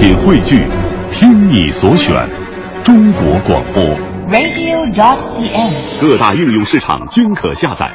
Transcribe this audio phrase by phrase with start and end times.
[0.00, 0.66] 品汇聚，
[1.12, 2.14] 听你所选，
[2.82, 3.84] 中国广播。
[4.32, 7.92] radio.dot.cn，各大应用市场均可下载。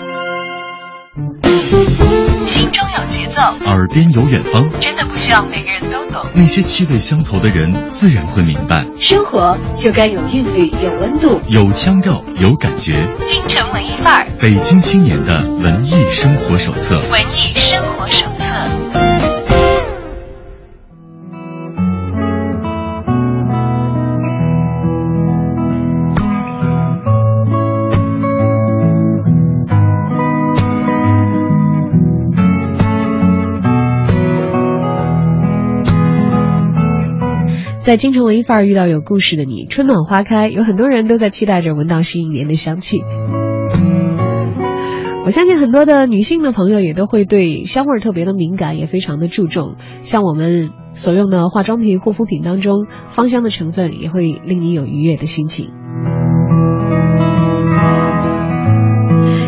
[2.46, 6.24] 心中有节奏，耳边有远方，真的不需要每个人都懂。
[6.36, 8.86] 那些气味相投的人自然会明白。
[9.00, 11.42] 生活就该有韵律，有温度。
[11.48, 13.08] 有腔调，有感觉。
[13.24, 17.02] 京城文艺范儿，北京青年的文艺生活手册。
[17.12, 18.28] 文艺生活手
[37.86, 43.04] 在京城文艺范儿遇到有故事的你，春暖花开，有很多人都在期待着闻到新一年的香气。
[45.24, 49.76] 我相信很多的女性的朋友也都会对香味特别的敏感，也非常的注重。
[50.02, 55.68] 像我们所用的化妆品、护肤品当中，芳香的成分也会令你有愉悦的心情。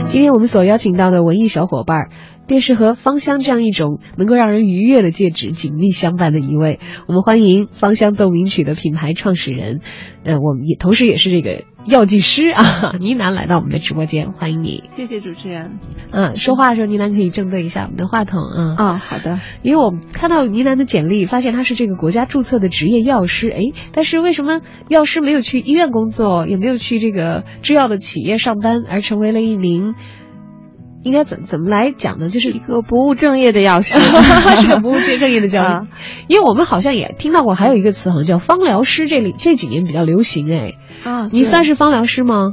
[0.10, 2.10] 今天我们所邀请到的文艺小伙伴，
[2.48, 6.80] 便是和芳香这样一种能够让人愉悦的戒指紧密相伴的一位。
[7.08, 9.82] 我们欢迎芳香奏鸣曲的品牌创始人，
[10.24, 14.84] 呃，我们也同时也是这个药剂师啊， 倪楠来到我们的直播间，欢迎你。
[14.88, 15.80] 谢谢主持人。
[16.12, 18.76] 嗯，说话的时候倪楠可以正对一下我们的话筒啊。
[18.78, 19.40] 啊、好的。
[19.62, 23.62] 因为我们看到倪楠的简历，发现他是这个国家注册的职业药师，哎，
[23.94, 29.96] 但是为什么药师没有去医院工作，也没有去这个制药的企业上班，而成为了一名？
[31.08, 32.30] 应该怎怎么来讲呢？
[32.30, 33.98] 就是一个不务正业的药师，
[34.62, 35.66] 是个不务正业的教育。
[35.66, 35.88] 啊
[36.28, 40.74] 因为我们好像也听到过，还有一个词好像叫芳疗师，这里这几年比较流行哎。
[41.04, 42.52] 啊，你算是芳疗师吗？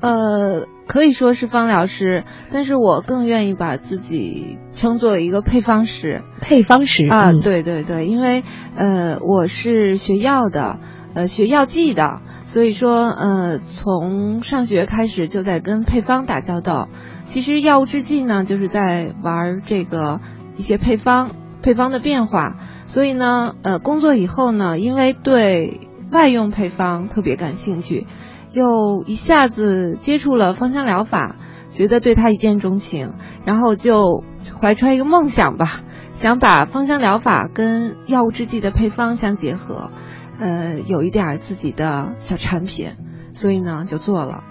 [0.00, 7.30] 呃，可以说是芳疗师，但是我更愿意把自己称作一个配方师配方师啊。
[7.30, 8.42] 嗯对对对，因为
[8.76, 10.78] 呃，我是学药的，
[11.14, 16.88] 呃，学药剂的，所以说呃，从上学开始就在跟配方打交道。
[17.24, 20.20] 其实药物制剂呢，就是在玩这个
[20.56, 21.30] 一些配方，
[21.62, 22.56] 配方的变化。
[22.86, 28.06] 所以呢，呃，工作以后呢，因为对外用配方特别感兴趣，
[28.52, 31.36] 又一下子接触了芳香疗法，
[31.70, 33.14] 觉得对它一见钟情，
[33.44, 34.24] 然后就
[34.60, 35.80] 怀揣一个梦想吧，
[36.12, 39.90] 想把芳香疗法跟药物制剂的配方相结合，
[40.38, 42.90] 呃，有一点自己的小产品，
[43.34, 44.44] 所以呢就做了。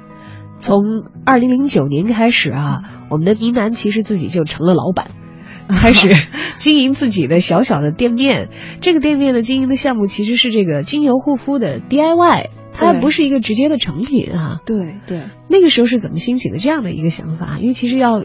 [0.60, 0.78] 从
[1.26, 5.08] 二零零九年开始啊， 我们的呢喃其实自己就成了老板。
[5.70, 6.10] 开始
[6.60, 8.50] 经营自己的小小的店面，
[8.82, 14.60] 这个店面的经营的项目其实是这个精油护肤的 DIY，它不是一个直接的成品啊。
[14.66, 17.58] 对对，那个时候是怎么兴起的这样的一个想法？
[17.60, 18.24] 因为其实要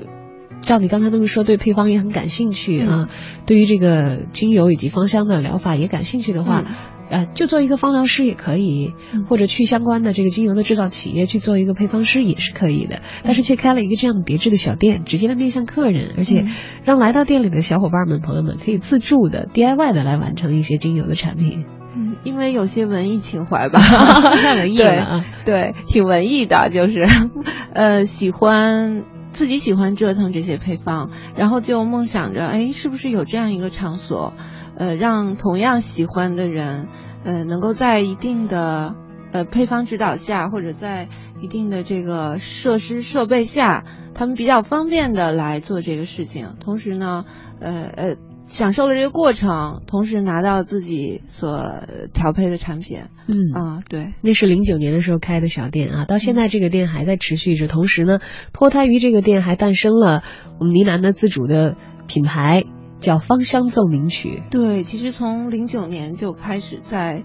[0.60, 3.08] 照你刚才那么说，对配方也很感兴趣啊，
[3.46, 6.75] 对于这个精油以及芳香的疗法也感兴趣的话，嗯
[7.10, 9.24] 呃，就做一个芳疗师也可以，嗯。
[9.24, 16.48] 或者去相关的这个精油的制造企业去做一个配方师也是可以的，但是却开了一个这样别致的小店，直接的面向客人，而且嗯。
[16.84, 21.64] 让来到店里的小伙伴们、朋友们可以自助的 DIY 的来完成一些精油的产品，
[21.96, 23.80] 嗯，因为有些文艺情怀吧，
[24.36, 25.25] 太文艺了啊！
[25.44, 27.02] 对，挺文艺的，就是，
[27.75, 34.32] 呃，喜欢自己喜欢折腾这些配方，然后就梦想着，哎，是不是有这样一个场所，
[34.78, 36.89] 呃，让同样喜欢的人，
[37.25, 38.94] 呃，能够在一定的
[39.33, 41.09] 呃配方指导下，或者在
[41.43, 43.84] 一定的这个设施设备下，
[44.15, 47.25] 他们比较方便的来做这个事情，同时呢，
[47.61, 48.17] 呃呃。
[48.49, 51.83] 享受了这个过程，同时拿到自己所
[52.15, 57.69] 调配的产品，嗯啊，对，那是零九年的时候开的小店啊，到现在这个店还在持续着。
[57.69, 58.21] 同时呢，
[58.55, 60.22] 脱胎于这个店，还诞生了
[60.59, 62.65] 我们呢喃的自主的品牌，
[63.00, 64.42] 叫芳香奏鸣曲。
[64.50, 67.25] 对，其实从零九年就开始在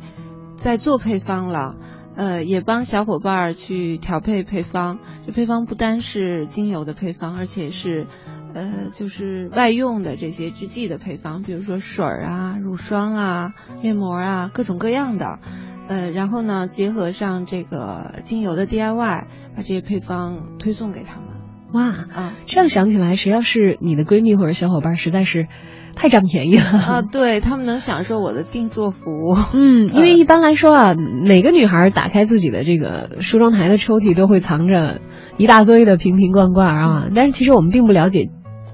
[0.56, 1.75] 在做配方了，
[2.16, 5.00] 呃，也帮小伙伴儿去调配配方。
[5.25, 8.07] 这配方不单是精油的配方，而且是
[8.53, 15.39] 呃，就是外用的这些制剂的配方，比如说水儿啊、乳霜啊、面膜啊，各种各样的。
[15.86, 21.27] 呃，然后呢，结合上这个精油的 DIY，把这些配方推送给他们
[21.74, 21.84] 哇，
[22.14, 22.34] 啊。
[22.46, 25.48] 这样想起来，谁要是你的闺蜜或者小伙伴，实在是
[25.96, 26.64] 太占便宜了。
[26.64, 29.36] 啊，对他们能享受我的定做服务。
[29.54, 35.02] 嗯，因为一般来说啊，每个女孩打开自己的这个梳妆台的抽屉，都会藏着
[35.38, 37.08] 一大堆的瓶瓶罐罐啊。
[37.16, 38.30] 但是其实我们并不了解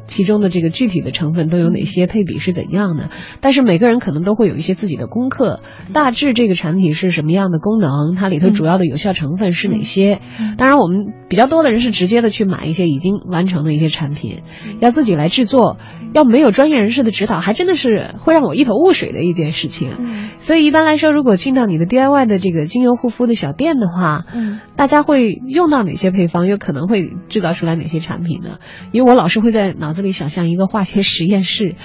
[0.09, 3.09] 其中的这个具体的成分都有哪些，配比是怎样的。
[3.39, 5.61] 但是每个人可能都会有一些自己的功课，
[5.93, 10.19] 大致这个产品是什么样的功能，它里头主要的有效成分是哪些。
[10.57, 14.41] 当然，我们比较多的人是直接的去买一些已经完成的一些产品，
[14.81, 15.77] 要自己来制作，
[16.13, 19.91] 要没有专业人士的指导，还真的是会让我一头雾水的一件事情。
[20.37, 26.39] 所以一般来说，如果进到你的 DIY 的这个精油护肤的小店的话，嗯，大家会用到哪些配方？
[26.47, 28.57] 又可能会制造出来哪些产品呢？
[28.91, 31.75] 因为我老是会在脑子里想象一个化学实验室，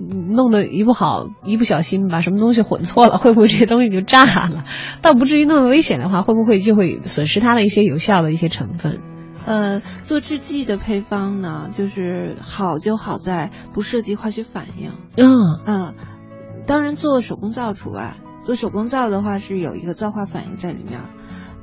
[0.00, 4.64] 嗯弄得一不好，一不小心把什么东西混错了，会不会这些东西就炸了？
[5.02, 9.00] 倒不至于那么危险的话，会不会就会损失它的一些有效的一些成分？
[9.46, 14.92] 呃，做制剂的配方呢，就是好就好在不涉及化学反应。
[15.16, 15.26] 嗯
[15.64, 15.94] 嗯，
[16.66, 21.00] 当然做手工皂除外，做手工皂的话是有一个皂化反应在里面。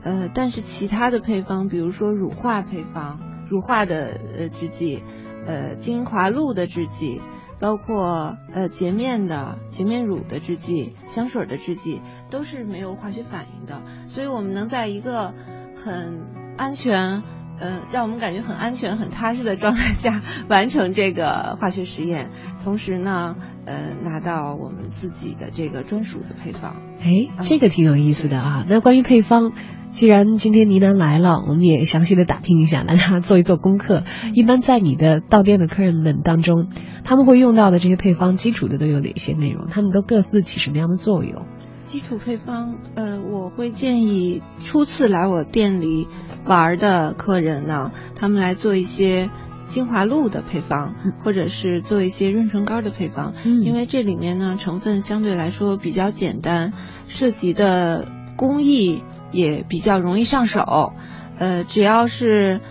[0.03, 3.19] 呃，但是其他的配方，比如说乳化配方、
[3.49, 5.03] 乳化的呃制剂，
[5.45, 7.21] 呃精华露的制剂，
[7.59, 13.81] 包括呃洁面的洁面乳的制剂、香水的制剂，都是没有化学反应的。
[14.07, 15.33] 所以我们能在一个
[15.75, 16.21] 很
[16.57, 17.23] 安全。
[17.57, 22.29] 呃，让我们感觉很安全、很踏实的状态下 完成这个化学实验，
[22.61, 26.75] 同时呢，呃，拿到我们自己的这个专属的配方。
[26.99, 28.65] 哎，这个挺有意思的啊。
[28.67, 29.53] 那关于配方，
[29.95, 34.03] 既然今天倪楠来了，我们也详细的打听一下，大家做一做功课。
[34.33, 36.67] 一般在你的到店的客人们当中，
[37.05, 39.67] 他们会用到的这些配方，基础的都有哪些内容？
[39.69, 41.45] 他们都各自起什么样的作用？
[41.85, 46.09] 基础配方，呃，我会建议初次来我店里
[46.45, 49.29] 玩的客人呢，他们来做一些
[49.65, 50.93] 精华露的配方，
[51.23, 56.73] 或者是做一些润唇膏的配方，嗯因为这里面呢成分相对来说比较简单，
[57.07, 59.01] 涉及的工艺
[59.31, 60.93] 也比较容易上手，
[61.37, 62.61] 呃，只要是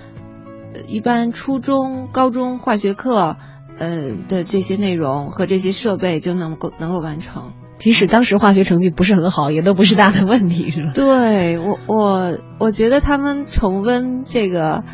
[0.75, 3.37] 呃一般初中、高中化学课，
[3.79, 7.53] 呃的这些内容和这些设备就能够能够完成。
[7.77, 10.93] 即使当时化学成绩不是很好，也都不是大的问题， 是吧？
[10.95, 14.85] 对我，我我觉得他们重温这个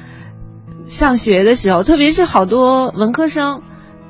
[0.85, 3.63] 上学的时候，特别是好多文科生，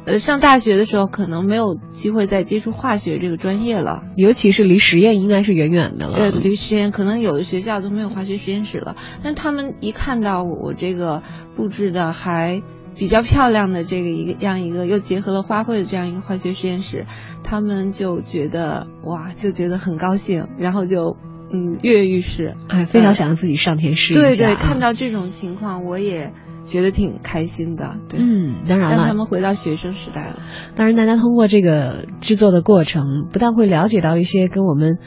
[0.06, 4.02] 呃，上大学的时候可能没有机会再接触化学这个专业了。
[4.17, 6.17] 尤其是离实验应该是远远的了。
[6.17, 11.23] 对，离实验可能有的学校都没有化学实验室了，但他们一看到我这个
[11.55, 12.62] 布置的还
[12.97, 17.06] 比较漂亮的这个一个样一个又结合了花卉的这样一个化学实验室，
[17.44, 21.17] 他们就觉得哇，就觉得很高兴，然后就
[21.52, 22.55] 嗯跃跃欲试。
[22.69, 26.32] 哎，非常想让自己上天试一下、啊对对，看到这种情况，我也
[26.64, 27.97] 觉得挺开心的。
[28.08, 30.38] 对，嗯，当然了，让他们回到学生时代了。
[30.76, 34.99] 当然，大家通过这个制作的过程，不但会了解到一些跟我们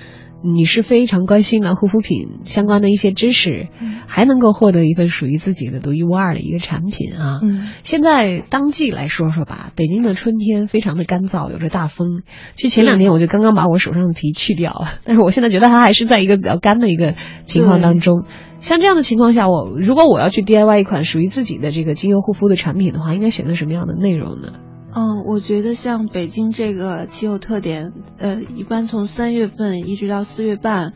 [0.43, 7.39] 你是非常关心的护肤品相关的一些知识，嗯还能够获得一份属于自己的独一无二的一个产品啊。
[7.41, 12.21] 嗯，现在当季来说说吧，北京的春天非常的干燥，有着大风。
[12.55, 17.15] 其实前两天我就刚刚把我手上的皮去掉了，但是我现在觉得它还是在一个比较干的一个
[17.45, 18.25] 情况当中。
[18.59, 24.53] 像这样的情况下，我如果我要去 DIY 一款属于自己的这个精油护肤的产品的话，应该选择什么样的内容呢？
[24.95, 30.93] 嗯，我觉得像北京这个气候特点，呃，一般从三月份一直到四月半，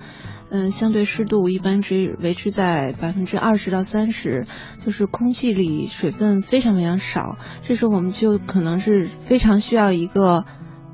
[0.49, 4.45] 嗯、相对湿度一般只维持在百分之二十到三十，
[4.77, 10.45] 就是空气里水分非常非常少，这时候我们就可能是非常需要一个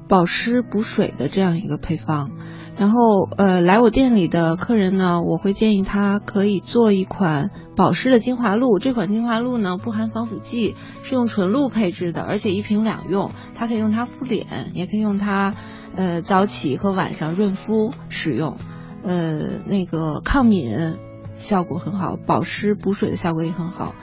[0.07, 2.31] 保湿补水的这样一个配方。
[2.75, 8.79] 然后，呃，来我店里的客人呢，我会建议他可以做一款保湿的精华露。
[8.79, 13.31] 这款精华露呢，不含防腐剂，是用纯露配制的，而且一瓶两用。
[13.53, 15.53] 它可以用它敷脸，也可以用它，
[15.95, 18.57] 呃，早起和晚上润肤使用。
[19.03, 20.97] 呃，那个抗敏
[21.35, 23.93] 效果很好，保湿补水的效果也很好。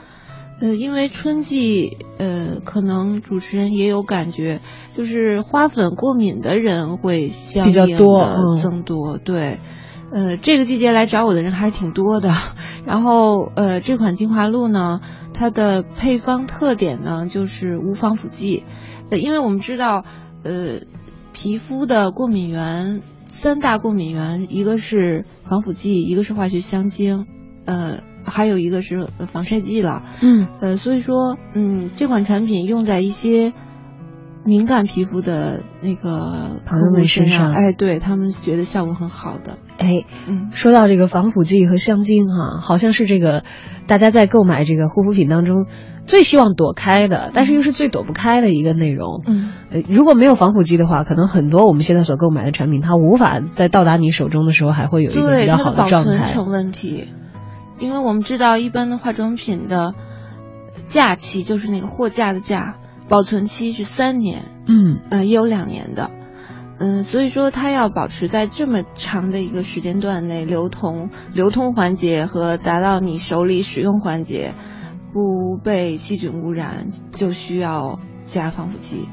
[0.61, 4.61] 呃，因为春季，呃，可能主持人也有感觉，
[4.93, 9.59] 就是花粉过敏的人会相比较应多的嗯增多，对。
[10.11, 12.29] 呃，这个季节来找我的人还是挺多的。
[12.85, 14.99] 然后，呃，这款精华露呢，
[15.33, 18.63] 它的配方特点呢就是无防腐剂。
[19.09, 20.03] 呃，因为我们知道，
[20.43, 20.81] 呃，
[21.33, 27.25] 皮肤的过敏源三大过敏源，一个是防腐剂，一个是化学香精，
[27.65, 30.03] 呃，还有一个是呃防晒剂了。
[30.21, 33.53] 嗯呃，所以说，嗯，这款产品用在一些
[34.43, 39.57] 敏感皮肤的那个朋友们身上身哎，对他们觉得效果很好的。
[39.77, 43.43] 哎，嗯，说到这个防腐剂和香精哈、好像是这个
[43.87, 45.65] 大家在购买这个护肤品当中
[46.05, 49.21] 最希望躲开的，但是又是最躲不开的一个内容。
[49.27, 56.09] 嗯，呃，如果没有防腐剂的话，可能很多我们现在所购买的产品，它无法在到达你手中的时候还会有一个比，较好它的保状态。
[56.09, 57.09] 存成问题，
[57.81, 59.95] 因为我们知道一般的化妆品的
[60.85, 62.77] 假期就是那个货架的价，
[63.09, 66.11] 保存期是三年，嗯呃，也有两年的。
[66.79, 74.53] 嗯，所以说它要保持在这么长的一个时间段内流通，流通环节和达到你手里使用环节
[75.13, 79.09] 不被细菌污染，就需要加防腐剂。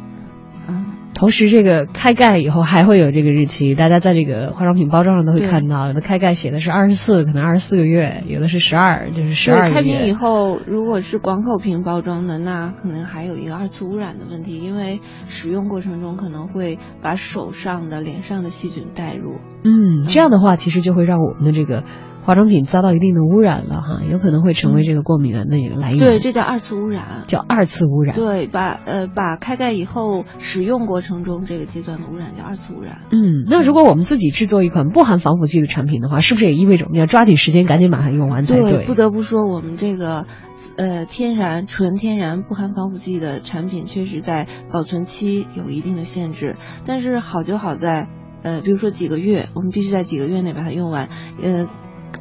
[0.66, 0.86] 嗯，
[1.18, 10.12] 同时，这个开盖以后还会有这个日期，大家在这个化妆品包装上都会看到，有的开盖写的是二十四，可能二十四个月，有的是十二，就是十二开瓶以。
[10.12, 19.34] 后，如果是广口瓶包装的，那可能还有一个二次污染的问题，因为使用过程中可能会把手上的、脸上的细菌带入。
[19.64, 21.82] 嗯，这样的话，其实就会让我们的这个
[22.28, 25.98] 化妆品遭到一定的污染了哈，有可能会成为这个过敏源的一个来源。
[25.98, 27.24] 对，这叫二次污染。
[27.26, 28.14] 叫二次污染。
[28.14, 32.98] 对，把呃把开盖以后使用过程中这个阶段的污染叫二次污染。
[33.10, 38.84] 嗯，那如果我们自己制作一款不含防腐剂的产品的话，是不是也意味着我们要抓紧时间赶紧把它用完才对？
[38.84, 40.26] 不得不说，我们这个
[40.76, 46.56] 呃天然、纯天然、不含防腐剂的产品，确实在保存期有一定的限制。
[46.84, 48.10] 但是好就好在，
[48.42, 51.08] 呃，比如说几个月，我们必须在几个月内把它用完。
[51.42, 51.68] 呃，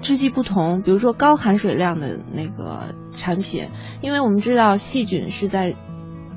[0.02, 3.68] 制剂不同，比如说高含水量的那个产品，
[4.02, 5.76] 因为我们知道细菌是在。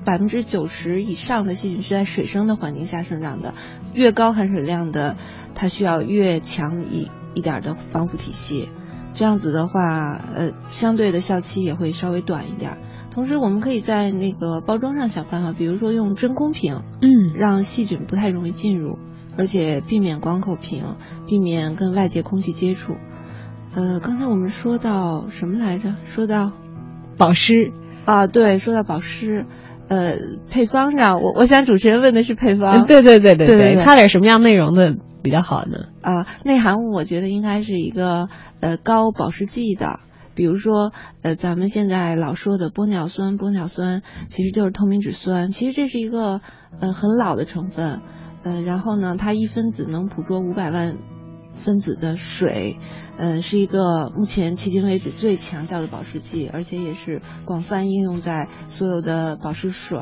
[0.02, 3.52] 百分之九十以上的细菌是在水生的环境下生长的，
[3.92, 5.18] 越高含水量的，
[5.54, 8.70] 它需要越强一一点的防腐体系。
[9.12, 12.78] 这样子的话，呃，相对的效期也会稍微短一点。
[13.10, 18.98] 同时，我们可以在那个包装上想办法，比如说用真空瓶，嗯，让细菌不太容易进入，
[19.36, 22.96] 而且避免广口瓶，避免跟外界空气接触。
[23.74, 25.94] 呃，刚才我们说到什么来着？
[26.04, 26.52] 说到
[27.16, 27.72] 保湿
[28.04, 29.46] 啊，对，说到保湿。
[29.88, 30.14] 呃，
[30.48, 35.86] 配方上，我我想主持人问的是配方，对对对对对对对擦点什么样内容的比较好呢？
[36.00, 38.28] 啊，内含物我觉得应该是一个
[38.60, 39.98] 呃高保湿剂的，
[40.36, 46.40] 比如说呃咱们现在老说的玻尿酸，玻尿酸其实就是透明质酸，其实这是一个
[46.78, 48.00] 呃很老的成分，
[48.44, 50.98] 呃然后呢它一分子能捕捉五百万
[51.54, 52.76] 分子的水。
[53.16, 59.98] 呃，是一个目前迄今为止最强效的保湿剂，而且也是广泛应用在所有的保湿水、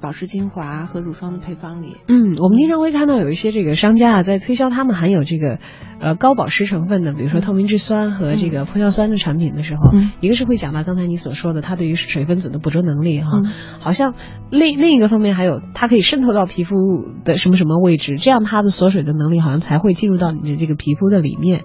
[0.00, 1.96] 保湿精华和乳霜的配方里。
[2.08, 5.58] 嗯，我们经常会看到有一些这个商家啊，在推销他们含有这个
[6.00, 13.50] 呃高保湿成分的，比如说透明质酸和这个玻尿酸的产品的时候，嗯、一个是会讲到刚才你所说的它对于水分子的捕捉能力哈，嗯、
[13.80, 14.14] 好像
[14.50, 16.76] 另另一个方面还有它可以渗透到皮肤
[17.24, 21.64] 的什么什么位置，这样它的锁水的能力好像才会进入到你的这个皮肤的里面。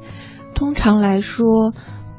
[0.56, 1.74] 通常来说，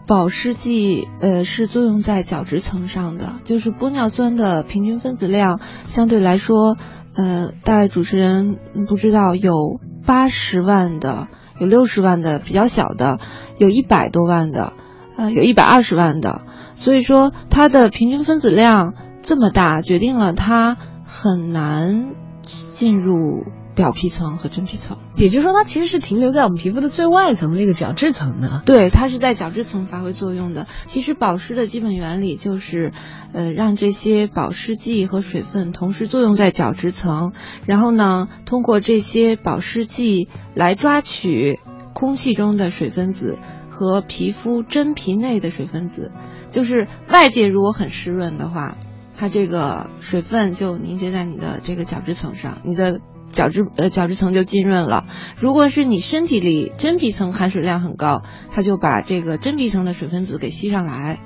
[0.06, 6.76] 保湿剂呃是作用在角质层上的，就是玻尿酸的平均分子量相对来说，
[7.14, 11.28] 呃，大概主持人不知道有八十万的，
[11.58, 13.18] 有六十万的比较小的，
[13.58, 14.74] 有一百多万的，
[15.16, 16.42] 呃，有一百二十万的，
[16.74, 22.10] 所以说它的平均分子量这么大，决定了它很难
[22.44, 23.46] 进入。
[23.76, 28.62] 表皮层和真皮层，也就是说，它其实是停留在我们皮肤的最外层的这个角质层的。
[28.64, 30.66] 对，它是在角质层发挥作用的。
[30.86, 32.92] 其实保湿的基本原理就是，
[33.34, 37.32] 呃，让这些保湿剂和水分同时作用在角质层，
[37.66, 41.60] 然后呢，通过这些保湿剂来抓取
[41.92, 46.12] 空气中的水分子和皮肤真皮内的水分子。
[46.50, 48.78] 就是外界如果很湿润的话，
[49.18, 53.02] 它这个水分就凝结在你的这个角质层上，你的。
[53.36, 55.04] 角质呃角质层就浸润了。
[55.38, 61.18] 如果是你身体里真皮层含水量很高，它就把这个真皮层的水分子给吸上来，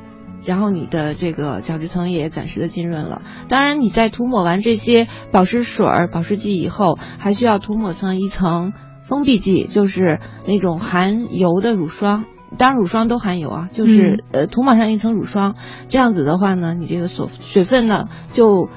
[0.44, 3.22] 然后你的这个角质层也暂时的浸润了。
[3.48, 12.24] 当然，你在涂抹完这些保湿水、保湿剂以后，还需要涂抹上一层封闭剂，就是那种含油的乳霜。
[12.58, 15.54] 当然，乳霜都含油啊，就是、嗯、呃涂抹上一层乳霜，
[15.88, 18.68] 这样子的话呢，你这个锁水分呢就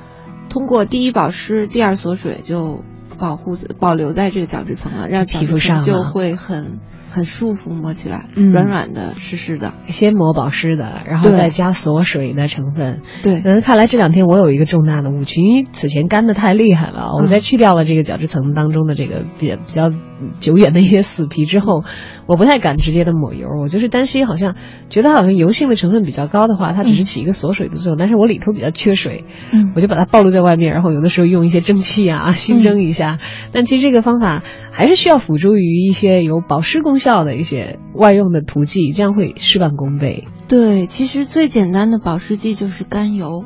[0.50, 2.84] 通过第一保湿、第二锁水就。
[3.18, 6.80] 保护保留在这个角质层了，让皮肤上就会很
[7.14, 9.74] 很舒服，摸起来、嗯、软软的、湿湿的。
[9.86, 13.02] 先抹保湿的，然后再加锁水的成分。
[13.22, 19.92] 对，嗯，看来这两天我有一个重大的误区，因为此前干的太厉害了，我在去掉了这个角质层当中的这个比比较
[20.40, 21.84] 久远的一些死皮之后，
[22.26, 24.56] 我不太敢直接的抹油，我就是担心好像
[24.90, 33.20] 觉得好像油性的成分比较高的话，它只是起一个锁水的作用，嗯、但是我里头比较缺水，嗯，我就把它暴露在外面，然后有的时候用一些蒸汽啊熏蒸一下。
[33.52, 34.42] 但其实这个方法
[34.72, 40.26] 还是需要辅助于一些有保湿功效的一些外用的涂剂，这样会事半功倍。
[40.48, 43.46] 对，其实最简单的保湿剂就是甘油，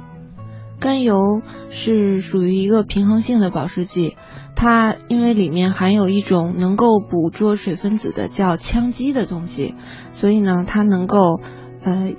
[0.79, 4.15] 甘油是属于一个平衡性的保湿剂，
[4.55, 9.75] 它因为里面含有一种能够捕捉水分子的叫羟基的东西，
[10.11, 11.39] 所以呢，它能够
[11.81, 12.11] 呃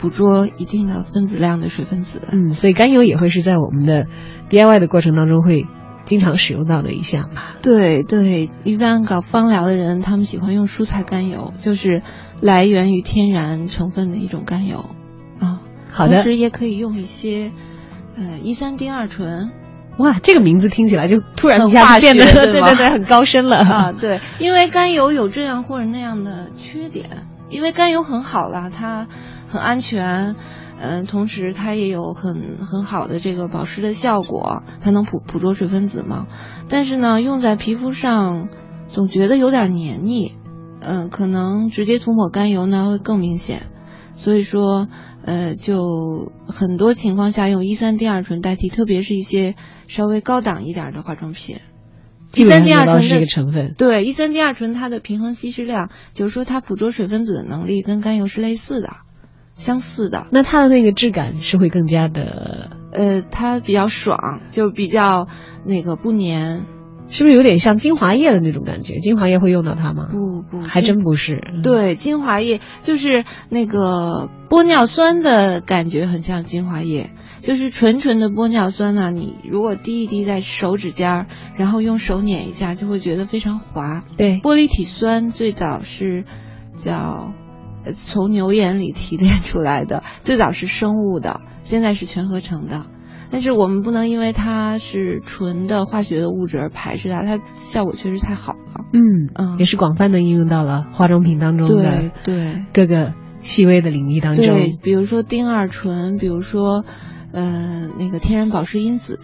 [0.00, 2.20] 捕捉一定的分子量的水分子。
[2.32, 4.06] 嗯，所以甘油也会是在我们的
[4.50, 5.66] DIY 的过程当中会
[6.04, 7.56] 经常使用到的一项吧。
[7.62, 12.02] 对对，一般搞芳疗的人，他们喜欢用蔬菜甘油，就是
[12.40, 14.84] 来源于天然成分的一种甘油
[15.38, 15.60] 啊。
[15.90, 17.52] 好的同时也可以用一些
[18.16, 19.50] 呃一三丁二醇
[19.98, 29.06] 哇，这个名字听起来就突然一下化子变得对对对对很高深了啊，对，因为甘油有这样或者那样的缺点，因为甘油很好啦，它
[29.46, 30.34] 很安全。
[30.84, 36.26] 嗯，同时它也有很很好的这个保湿的效果，它能捕捕捉水分子嘛。
[36.68, 38.48] 但是呢，用在皮肤上
[38.88, 40.32] 总觉得有点黏腻，
[40.80, 43.68] 嗯，可能直接涂抹甘油呢会更明显。
[44.12, 44.88] 所以说，
[45.24, 49.54] 呃，就很多情况下用一三丁二醇代替，特别是一些
[49.86, 51.58] 稍微高档一点的化妆品。
[52.34, 53.74] 一三丁二醇的一个成分。
[53.78, 58.90] 对，一三丁二醇它的平衡稀释量，就是说它捕捉水分子的能力跟甘油是类似的，
[59.62, 60.26] 相似的。
[60.30, 65.28] 那它的那个质感是会更加的，呃，它比较爽，就比较
[65.64, 66.66] 那个不粘。
[67.08, 68.96] 是不是有点像精华液的那种感觉？
[68.98, 70.08] 精华液会用到它吗？
[70.10, 71.42] 不不，还真不是。
[71.52, 81.26] 嗯，对，精华液就是那个玻尿酸的感觉，很像精华液，就是纯纯的玻尿酸呢、你如果滴一滴在手指尖儿，
[81.56, 84.04] 然后用手捻一下，就会觉得非常滑。
[84.16, 86.24] 对，玻璃体酸最早是
[86.76, 87.34] 叫呃
[87.94, 92.86] 从牛眼里提炼出来的， 最早是生物的，现在是全合成的。
[93.30, 98.84] 但是我们不能因为它是纯的化学的物质而排斥它，它效果确实太好了。
[98.92, 104.44] 嗯嗯也是广泛的应用到了化妆品当中的对各个细微的领域当中。
[104.44, 106.84] 对，比如说丁二醇，比如说
[107.32, 109.18] 呃那个天然保湿因子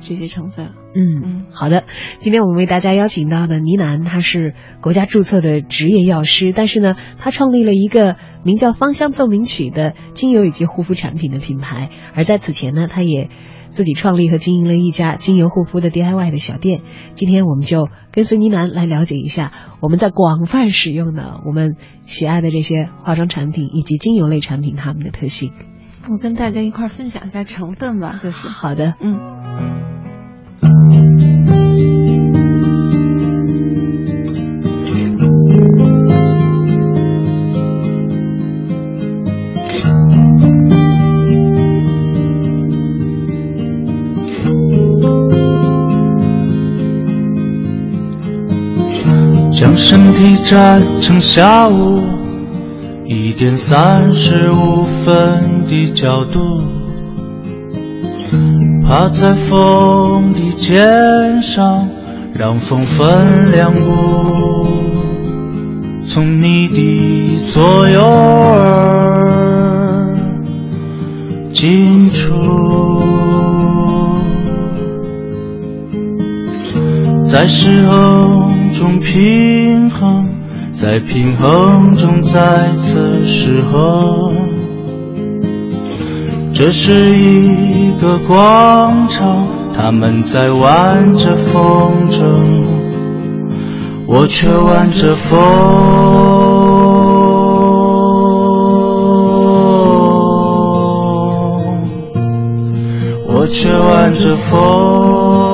[0.00, 0.72] 这些成分。
[0.94, 1.84] 嗯嗯，好的。
[2.18, 11.90] 今天我们为大家邀请到的倪楠，他是国家注册的职业药师，但是呢，他创立了一个名叫“芳香奏鸣曲”的精油以及护肤产品的品牌。
[12.14, 13.28] 而在此前呢，他也
[13.68, 16.80] 自己创立和经营了一家精油护肤的 DIY 的小店。
[17.14, 19.52] 今天我们就跟随倪楠来了解一下
[19.82, 21.76] 我们在广泛使用的我们
[22.06, 25.52] 喜爱的这些化妆产品以及精油类产品它们的特性。
[26.10, 29.18] 我跟大家一块儿分享一下成分吧，就是好的，嗯。
[49.52, 52.00] 将身体站成下午
[53.04, 56.40] 一点三十五分的角度，
[58.86, 61.90] 趴在风的肩上，
[62.32, 64.66] 让风分两股，
[66.06, 68.56] 从你的左右耳
[71.52, 72.32] 进出。
[77.24, 80.30] 在失衡中平衡，
[80.70, 84.47] 在平衡中再次失衡。
[86.58, 92.26] 这是一个广场，他们在玩着风筝，
[94.08, 95.38] 我却玩着风。
[103.28, 105.47] 我却玩着风。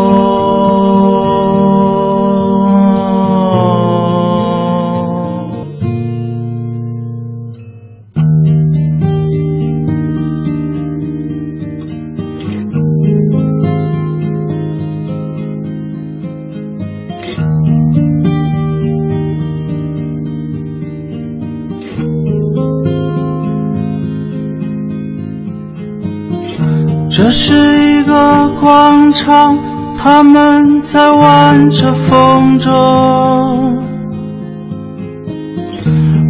[27.17, 29.57] 这是一个广场，
[29.97, 32.73] 他们在玩着风筝，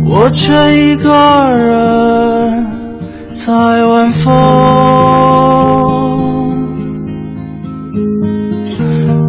[0.06, 1.10] 我却一个
[1.56, 2.66] 人
[3.32, 3.54] 在
[3.86, 4.32] 晚风。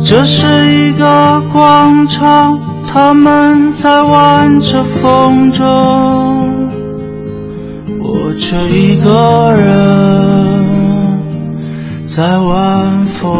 [0.03, 2.53] 这是一个广场，
[2.85, 5.63] 他们在玩着风筝，
[8.03, 10.54] 我却一个人
[12.15, 13.35] 在晚风。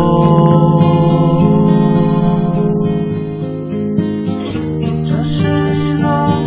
[5.05, 6.03] 这是一个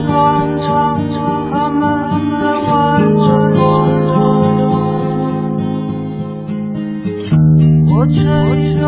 [0.06, 1.00] 广场，
[1.50, 1.80] 他们
[2.38, 3.22] 在玩着
[3.54, 3.58] 风
[4.04, 4.12] 筝，
[7.96, 8.20] 我却
[8.60, 8.78] 一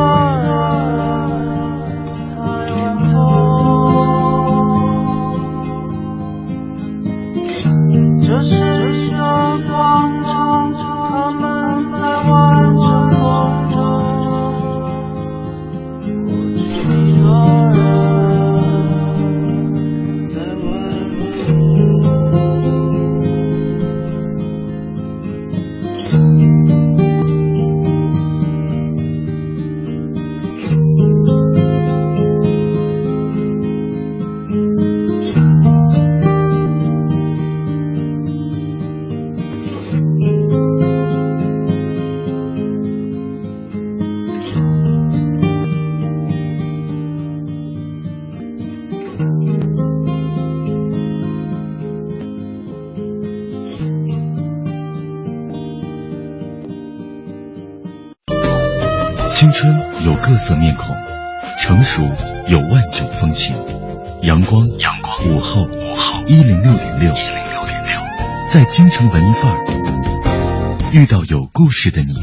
[68.81, 72.15] 京城文艺范儿遇到有故事的你。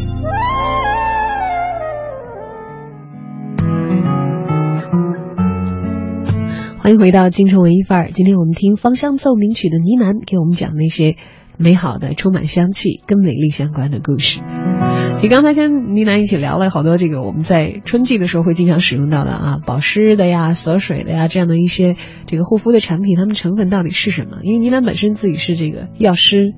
[6.80, 8.10] 欢迎回到京城文艺范儿。
[8.12, 11.16] 今天我们听芳香奏鸣曲的呢喃，给我们讲那些
[11.58, 14.40] 美好的、充满香气、跟美丽相关的故事。
[15.18, 21.96] 其实刚才跟呢喃一起聊了好多这个我们在春季的时候会经常使用到的啊，保湿的呀、锁水的呀这样的一些
[22.28, 24.38] 这个护肤的产品，它们成分到底是什么？
[24.44, 26.54] 因为呢喃本身自己是这个药师，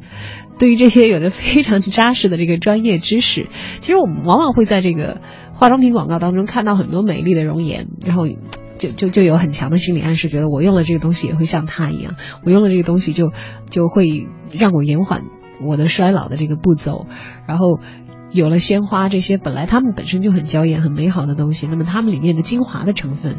[0.59, 3.47] 对于这些有着非常扎实的这个专业知识。
[3.79, 5.21] 其实我们往往会在这个
[5.53, 8.27] 化妆品广告当中看到很多美丽的容颜，然后。
[8.79, 13.33] 就就就有很强的心理暗示，觉得我用了这个东西也会像他一样，我用了这个东西就
[13.69, 15.23] 就会让我延缓
[15.61, 17.05] 我的衰老的这个步骤。
[17.45, 17.81] 然后
[18.31, 23.37] 有了鲜花这些本来它们本身就很娇艳、很美好的东西，那么它们里面的精华的成分，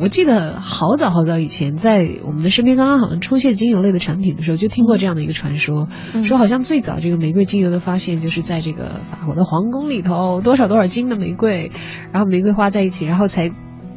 [0.00, 5.88] 我记得好早好早以前，在我们的身边刚刚好像出现精油类的产品的时候，就听过这样的一个传说，
[6.24, 11.70] 说好像最早这个玫瑰精油的发现就是在这个法国的皇宫里头，多少多少斤的玫瑰，
[12.12, 13.50] 然后玫瑰花在一起，然后才。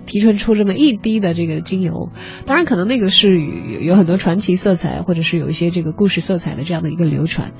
[0.06, 2.10] 提纯出这么一滴的这个精油，
[2.46, 3.40] 当然可能那个是
[3.82, 7.52] 有很多传奇色彩，或者是有一些这个故事色彩的这样的一个流传，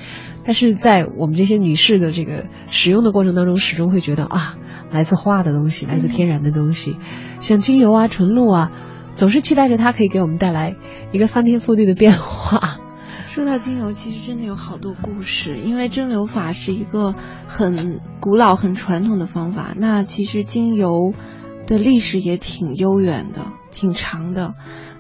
[0.44, 4.58] 但是在我们这些女士的这个使用的过程当中，始终会觉得啊，
[4.92, 6.98] 来自花的东西，来自天然的东西，
[7.40, 8.72] 像精油啊、纯露啊，
[9.16, 10.76] 总是期待着它可以给我们带来
[11.12, 12.80] 一个翻天覆地的变化。
[13.28, 17.16] 说到精油，其实真的有好多故事，因为蒸馏法是一个
[17.48, 21.14] 很古老、很传统的方法，那其实精油。
[21.72, 24.56] 的历史也挺悠远的，挺长的，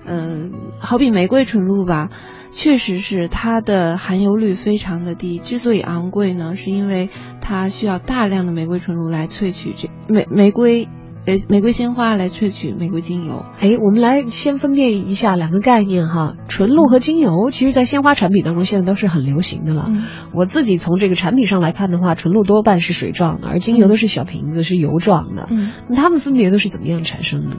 [0.05, 2.10] 嗯，好比玫瑰纯露吧，
[2.53, 5.38] 确实是它的含油率非常的低。
[5.38, 7.10] 之所以昂贵呢，是因为
[7.41, 10.88] 它需要大量的玫瑰纯露来萃取这玫玫瑰。
[11.23, 13.45] 呃，玫瑰鲜花来萃取玫瑰精油。
[13.60, 19.91] 哎，我们来先分辨一下两个概念哈，纯露和精油，其实在鲜花产品当中现在都是很流行的了。
[20.34, 25.47] 我自己从这个产品上来看的话，纯露多半是水状的，而精油都是小瓶子，是油状的。
[25.51, 27.57] 嗯，那它们分别都是怎么样产生的？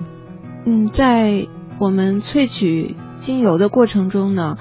[0.67, 1.47] 嗯，在
[1.79, 4.57] 我们萃取精油的过程中呢，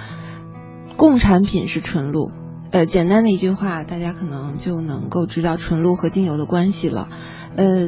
[0.95, 2.29] 共产品是纯露。
[2.69, 7.09] 呃，简单的一句话，大家可能就能够知道纯露和精油的关系了。
[7.57, 7.87] 呃。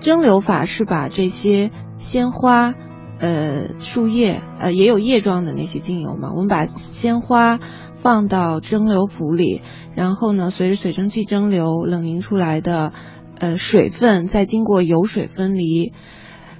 [0.00, 2.74] 蒸馏法是把这些鲜花、
[3.20, 7.60] 呃树叶、呃也有叶状的那些精油嘛，我们把鲜花
[7.94, 9.60] 放到蒸馏釜里，
[9.94, 12.92] 然后呢，随着水蒸气蒸馏冷凝出来的
[13.38, 15.92] 呃水分，再经过油水分离，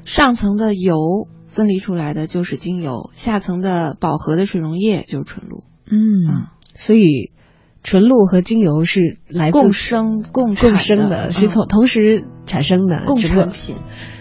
[0.04, 0.96] 上层的油
[1.46, 5.64] 分离出来的就是精油，下层的饱和的水溶液就是纯露。
[5.86, 7.32] 嗯，所以。
[7.82, 13.76] 纯露和精油是来共生共共生的，是同同时产生的共产品，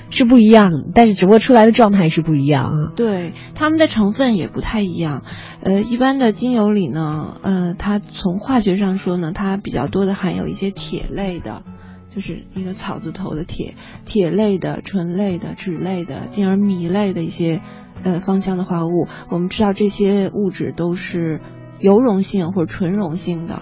[0.09, 2.93] 是不一样，但是只不过出来的状态是不一样啊。
[2.95, 5.23] 对，它们的成分也不太一样。
[5.61, 11.63] 呃，一般的精油里呢，呃，它从化学上说呢，它比较多的含有一些铁类的，
[12.09, 17.61] 就是一个草字头的铁，铁类的、醇类的、酯类的，进而醚类的一些
[18.03, 19.07] 呃芳香的化合物。
[19.29, 21.41] 我们知道这些物质都是。
[21.79, 23.61] 油溶性或者纯溶性的，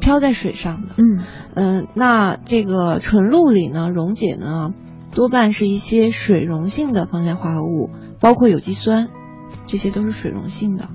[0.00, 1.24] 漂在水上的，嗯。
[1.54, 4.70] 嗯，那这个纯露里呢，溶解呢，
[5.12, 9.08] 多半是一些水溶性的芳香化合物，包括有机酸，
[9.66, 10.88] 这些都是水溶性的，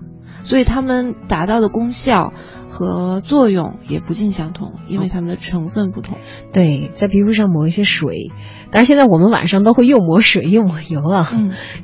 [0.43, 2.33] 所以它们达到的功效
[2.69, 6.17] 和作用也不尽相同，因为它们的成分不同。
[6.53, 8.31] 对，在皮肤上抹一些水。
[8.73, 11.29] 但是现在我们晚上都会又抹水又抹油啊，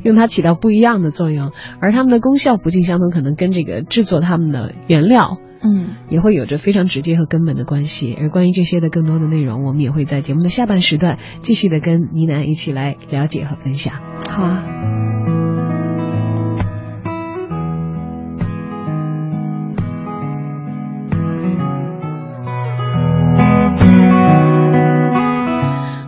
[0.03, 8.17] 用它起到不一样的作用，而它们的功效不尽相同，可能跟这个制作它们的原料，嗯，也会有着非常直接和根本的关系。
[8.17, 13.95] 而关于这些的更多的内容，我们也会在节目的下半时段继续的跟倪楠一起来了解和分享。
[14.29, 15.26] 好啊。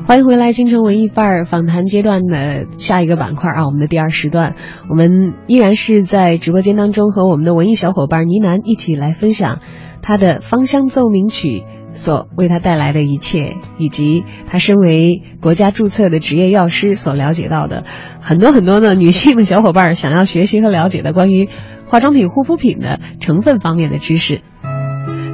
[0.09, 4.55] 欢迎回来，京城文艺范儿访谈阶段的下一个板块啊，我们的第二时段，
[4.89, 9.59] 我们依然是在直播间当中和我们的文艺小伙伴倪楠一起来分享
[10.01, 17.83] 他的芳香奏鸣曲所为他带来的一切，以及他身为国家注册的职业药师所了解到的
[18.19, 21.49] 很多很多的女性的小伙伴想要学习和了解的关于
[21.85, 24.41] 化妆品、护肤品的成分方面的知识。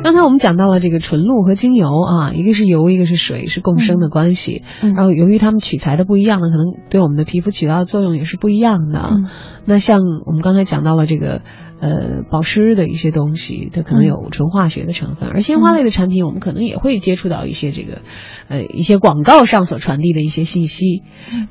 [0.05, 4.61] 刚才我们讲到了这个纯露和精油啊，一个是油，一个是水，是共生的关系。
[4.83, 9.09] 嗯然后由于它们取材的不一样呢，可能对我们的皮肤起到的作用也是不一样的。
[9.11, 9.25] 嗯
[9.65, 11.41] 那像我们刚才讲到了这个
[11.79, 18.01] 呃保湿的一些东西，它可能有纯化学的成分，而鲜花类的产品，我们可能也会接触到一些这个
[18.47, 21.01] 呃一些广告上所传递的一些信息，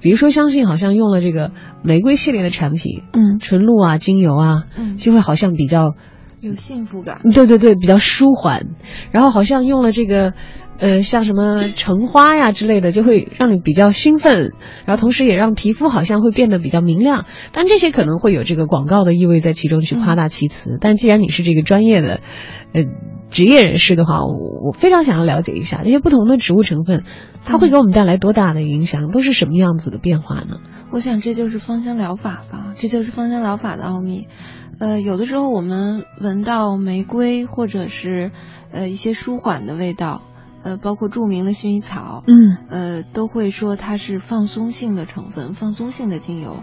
[0.01, 1.51] 比如说相信好像用了这个
[1.83, 5.97] 玫瑰系列的产品，嗯纯露啊、精油啊，嗯，就会好像比较。
[6.45, 7.21] 有幸福感。
[7.33, 8.67] 对对对，比较舒缓，
[9.11, 10.35] 然后好像用了这个，
[10.79, 14.53] 呃，像什么橙花呀之类的，就会让你比较兴奋，
[14.85, 17.27] 然后同时也让皮肤好像会变得比较明亮。
[17.53, 20.79] 但这些可能会有这个广告的意味在其中，去夸大其词。
[20.81, 22.21] 但既然你是这个专业的，
[22.73, 22.83] 呃，
[23.35, 27.03] 职业人士的话，我我非常想要了解一下这些不同的植物成分，
[27.45, 30.61] 它会给我们带来多大的影响，都是什么样子的变化呢？
[30.93, 34.29] 我想这就是芳香疗法吧，这就是芳香疗法的奥秘。
[34.79, 38.31] 呃，有的时候我们闻到玫瑰或者是
[38.71, 40.23] 呃一些舒缓的味道，
[40.63, 46.59] 呃，包括著名的薰衣草，嗯呃，都会说它是放松性的成分，放松性的精油。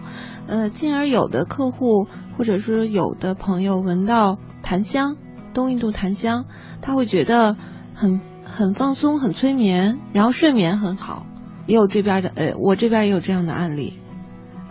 [0.47, 2.07] 呃，进而有的客户
[2.37, 5.17] 或者说有的朋友闻到檀香，
[5.53, 6.45] 东印度檀香，
[6.81, 7.55] 他会觉得
[7.93, 11.25] 很很放松、很催眠，然后睡眠很好。
[11.67, 13.93] 也有这边的，呃，我这边也有这样的案例。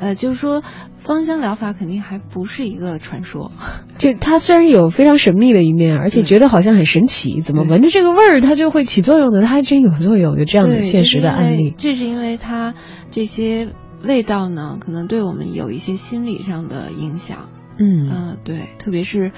[0.00, 0.62] 呃，就是说，
[0.96, 3.52] 芳香疗法肯定还不是一个传说。
[3.98, 9.42] 就它虽然有非常神秘的一面，而且觉得好像很神奇，怎么闻着这个味儿它就会起作用呢？
[9.42, 11.74] 它还真有作用，有这样的现实的案例。
[11.76, 12.74] 这是因为这是因为它
[13.10, 13.68] 这些
[14.02, 17.50] 味道呢，可能对我们有一些心理上的影响。
[17.78, 19.32] 嗯嗯、对，特别是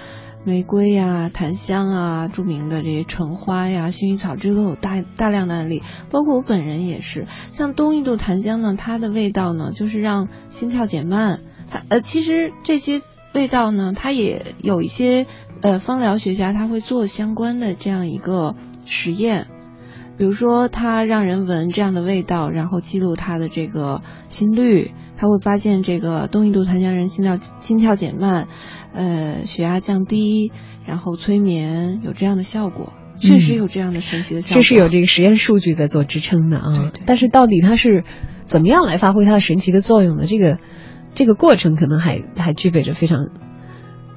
[0.44, 5.82] 玫瑰呀、檀香啊，著名的这些橙花呀、薰衣草，这都有大大量的案例。
[6.10, 11.40] 包括我本人也是，像东印度檀香呢，它的味道呢，就是让心跳减慢。
[11.70, 13.02] 它呃，其实这些
[13.32, 15.26] 味道呢，它也有一些
[15.60, 19.46] 呃芳疗学家他会做相关的这样一个实验。
[20.18, 28.46] 比如说，他让人闻这样的味道，然后记录他的这个心率，他会发现这个东印度檀香人心跳心跳减慢，
[28.92, 30.52] 呃，血压降低，
[30.86, 34.60] 然后催眠，有这样的效果，确实有这样的神奇的效果。
[34.60, 36.74] 这是有这个实验数据在做支撑的啊。
[36.76, 38.04] 对对但是到底它是
[38.44, 40.26] 怎么样来发挥它的神奇的作用呢？
[40.26, 40.58] 这个
[41.14, 43.18] 这个过程可能还还具备着非常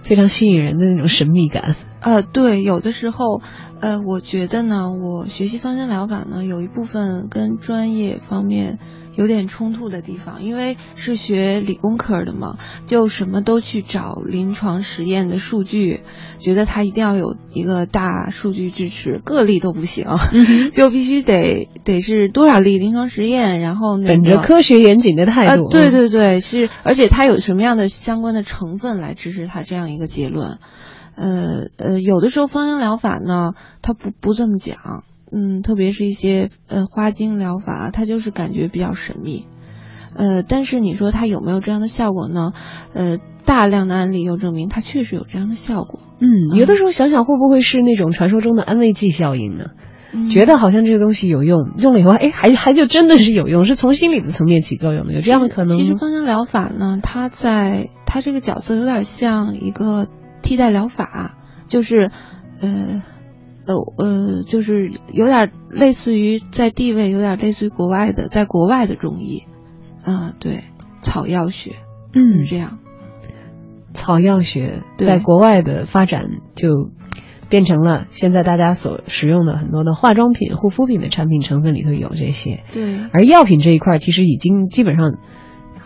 [0.03, 1.75] 非常吸引人的那种神秘感。
[2.05, 3.41] 呃，对，有的时候，
[3.79, 8.77] 呃，我觉得呢，我学习芳香疗法呢，有一部分跟专业方面
[9.15, 16.01] 有点冲突的地方，因为是学理工科的嘛，就什么都去找临床实验的数据，
[16.37, 20.05] 觉得它一定要有一个大数据支持，个例都不行，
[20.71, 30.59] 就必须得得是多少例临床实验，然后那个本着科学严谨的态度，啊，对对对，是，而且它有什么样的相关的成分来支持它这样一个结论？
[31.15, 33.51] 呃呃，有的时候芳香疗法呢，
[33.81, 39.45] 它不不这么讲，嗯，特别是一些呃花精疗法，它就是感觉比较神秘。
[40.15, 42.53] 呃，但是你说它有没有这样的效果呢？
[42.93, 45.99] 呃，大量的案例又证明它确实有这样的效果。
[46.19, 49.65] 嗯，有的时候想想会不会是那种传说中的安慰剂效应呢？
[50.13, 55.75] 嗯觉得好像这个东西有用，用了以后，哎，还还就真的是有用，是从心理的层面起作用的，有这样的可能？
[55.75, 60.07] 其实芳香疗法呢，它在它这个角色有点像一个
[60.45, 61.35] 替代疗法，
[61.67, 62.11] 就是
[62.61, 63.01] 呃
[63.65, 69.43] 呃呃，就是有点类似于在地位有点类似于国外的，在国外的中医，
[70.03, 70.63] 啊、对，
[71.01, 71.71] 草药学
[72.13, 72.77] 嗯这样。
[73.93, 76.91] 草药学在国外的发展就
[77.49, 85.13] 变成了现在大家所使用的很多的化妆品、护肤品的产品成分里头有这些，对，而药品这一块其实已经基本上，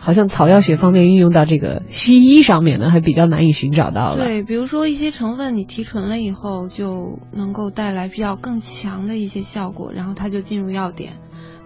[0.10, 4.15] 好像草药学方面运用到这个西医上面呢，还比较难以寻找到了。
[4.15, 11.13] 对，比如说一些成分你提纯了以后，就能够带来比较更强的一些效果，然后它就进入药典。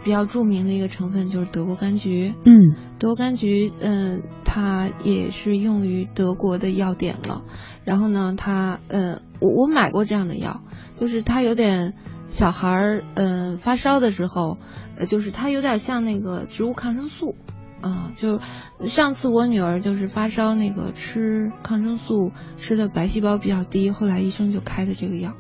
[0.03, 7.43] 比较著名的一个成分就是德国柑橘，嗯德国柑橘，嗯，它也是用于德国的药典了。
[7.85, 10.59] 然后呢，它，呃，我我买过这样的药，
[10.97, 11.93] 就是它有点
[12.27, 14.57] 小孩儿，嗯、发烧的时候，
[14.97, 17.37] 呃，就是它有点像那个植物抗生素。
[17.83, 18.39] 啊、就
[18.85, 25.33] 上次我女儿就是发烧，那个吃抗生素吃的白细胞比较低，后来医生就开的这个药，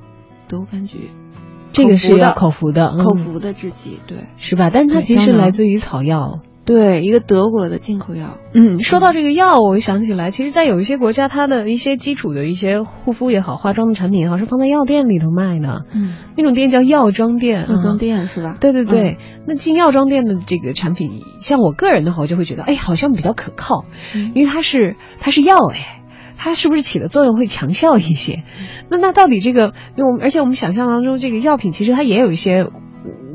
[0.49, 1.09] 德国柑橘，
[1.71, 4.69] 这个是要口口服的，嗯口服的制剂，对是吧？
[4.69, 6.41] 但它其实来自于草药。
[6.65, 15.85] 对，一个德国的进口药，嗯，说到这个药，我想起来，其实，在有一些国家，它的一些基础的一些护肤也好、化妆的产品也好，是放在药店里头卖的。
[15.93, 17.97] 嗯，那种店叫药妆店，药妆啊。
[17.97, 18.57] 店是吧？
[18.61, 23.83] 对对对，那进药妆店的这个产品，像我个人的话，我就会觉得，哎，好像比较可靠，
[24.15, 26.01] 嗯因为它是它是药哎，
[26.37, 28.43] 它是不是起的作用会强效一些？
[28.89, 32.69] 那那到底这个，因为我们而且我们想象当中，这个药品其实它也有一些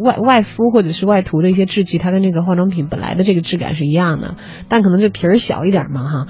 [0.01, 4.37] 外外敷或者是外涂的一些制剂，它跟这个化妆品本来的这个质感是一样的，
[4.69, 6.27] 但可能这皮儿小一点嘛哈。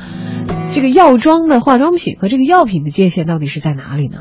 [0.72, 4.18] 这个药妆的化妆品和这个药品的界限到底是在哪里呢？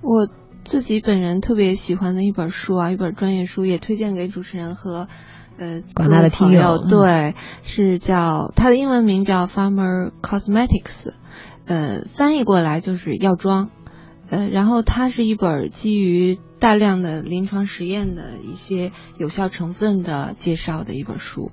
[0.00, 0.28] 我
[0.64, 5.08] 自己本人特别喜欢的一本书啊，一本专业书，也推荐给主持人和
[5.58, 6.82] 呃广大的听友。
[6.84, 11.12] 嗯、对，是叫它的英文名叫 Farmer Cosmetics，
[11.66, 13.70] 呃，翻译过来就是药妆。
[14.28, 21.50] 呃，然后它是一本基于大量的临床实验的一些有效成分的介绍的一本书。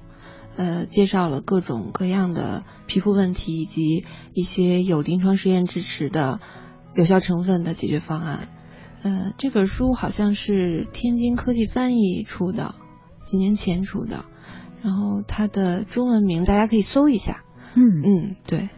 [0.57, 6.41] 呃，介绍了各种各样的皮肤问题以及一些有临床实验支持的
[6.93, 8.49] 有效成分的解决方案。
[9.01, 12.75] 呃，这本书好像是天津科技翻译出的，
[13.21, 14.25] 几年前出的。
[14.84, 17.43] 然后它的中文名大家可以搜一下。
[17.75, 18.69] 嗯嗯，对。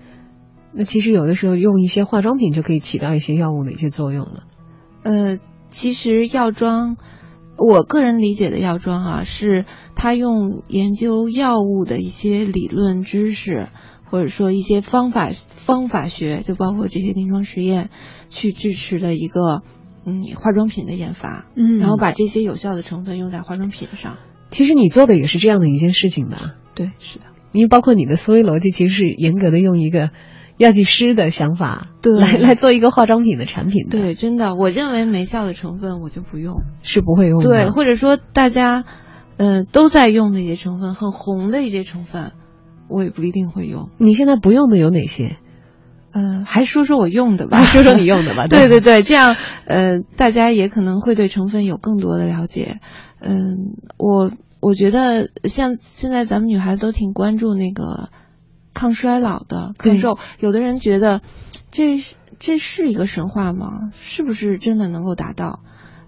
[0.76, 4.44] 那其实有的时候用一些化妆品就可以起到一些药物的一些作用了。
[5.04, 5.38] 呃，
[5.70, 6.98] 其实药妆。
[7.56, 13.68] 我个人理解的药妆啊，是它用研究药物的一些理论知识，
[14.06, 17.92] 或者说一些方法方法学，就包括这些临床实验，
[18.32, 19.62] 去支持的一个
[20.04, 24.18] 嗯化妆品的研发，嗯，然后把这些有效的成分用在化妆品上。
[24.50, 26.56] 其实你做的也是这样的一件事情吧？
[26.74, 27.26] 对，是的。
[27.52, 30.10] 因为包括你的思维逻辑，其实是严格的用一个。
[30.58, 38.84] 药剂师的想法，对，来来做一个化妆品的产品，对，真的，我认为没效的成分我就不用，是不会用的，对，或者说大家，
[39.38, 42.34] 呃，都在用的一些成分，很红的一些成分，
[42.88, 43.90] 我也不一定会用。
[43.98, 45.38] 你现在不用的有哪些？
[46.12, 48.46] 呃，还说说我用的吧， 说说你用的吧。
[48.48, 49.36] 对对对，这样，
[49.66, 52.80] 呃，大家也可能会对成分有更多的了解。
[53.20, 58.10] 嗯，我我觉得像现在咱们女孩子都挺关注那个。
[58.74, 61.22] 抗衰老的抗瘦，有的人觉得
[61.72, 61.98] 这
[62.40, 63.92] 这是一个神话吗？
[63.94, 65.60] 是不是真的能够达到？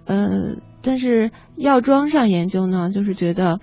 [0.06, 3.60] 呃，但是药妆上研究呢，就是觉得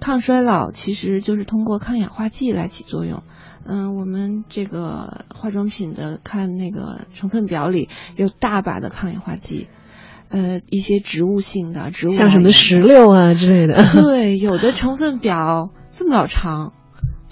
[0.00, 3.22] 抗衰老其实就是通过抗氧化剂来起作用。
[3.66, 9.68] 嗯，我们这个化妆品的看那个成分表里有大把的抗氧化剂，
[10.28, 13.84] 呃，一些植物性的植物像什么石榴啊之类的。
[13.92, 16.72] 对，有的成分表这么老长。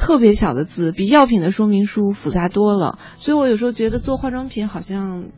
[0.03, 5.31] 特别小的字，比药品的说明书复杂多了，所以我有时候觉得做化妆品好像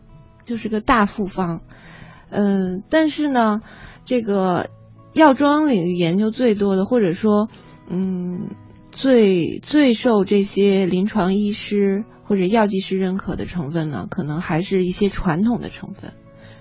[0.43, 1.61] 就是个大复方。
[2.31, 3.61] 嗯，但是呢，
[4.07, 4.71] 这个
[5.13, 7.51] 药妆领域研究最多的，或者说，
[7.91, 8.53] 嗯，
[8.91, 16.15] 最最受这些临床医师或者药剂师认可的成分呢，可能还是一些传统的成分，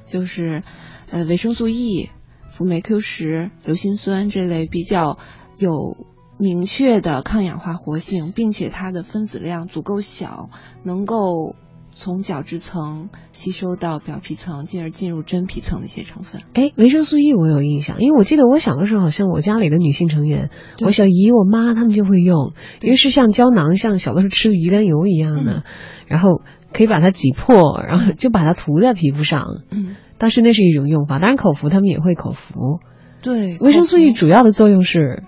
[0.03, 0.63] 就是
[1.09, 2.09] 呃维生素 E、
[2.49, 5.17] 辅酶 Q 十、硫辛酸这类比较
[5.57, 6.05] 有。
[6.43, 10.49] 明确的抗氧化活性，并且它的分子量足够小，
[10.83, 11.55] 能够
[11.93, 16.41] 从角质层吸收到表皮层，进而进入真皮层的一些成分。
[16.53, 20.49] 哎，维生素 E 我有印象，因为我记得我小的时候，好像我家里的女性成员，
[20.85, 22.51] 我小姨、我妈她们就会用，
[22.81, 25.63] 因为是像胶囊，像小的时候吃的鱼肝油一样的，
[26.07, 26.41] 然后
[26.73, 29.45] 可以把它挤破，然后就把它涂在皮肤上。
[29.71, 32.79] 嗯，当时那是一种用法，当然口服他们也会口服。
[33.21, 35.23] 对，维生素 E 主要的作用是。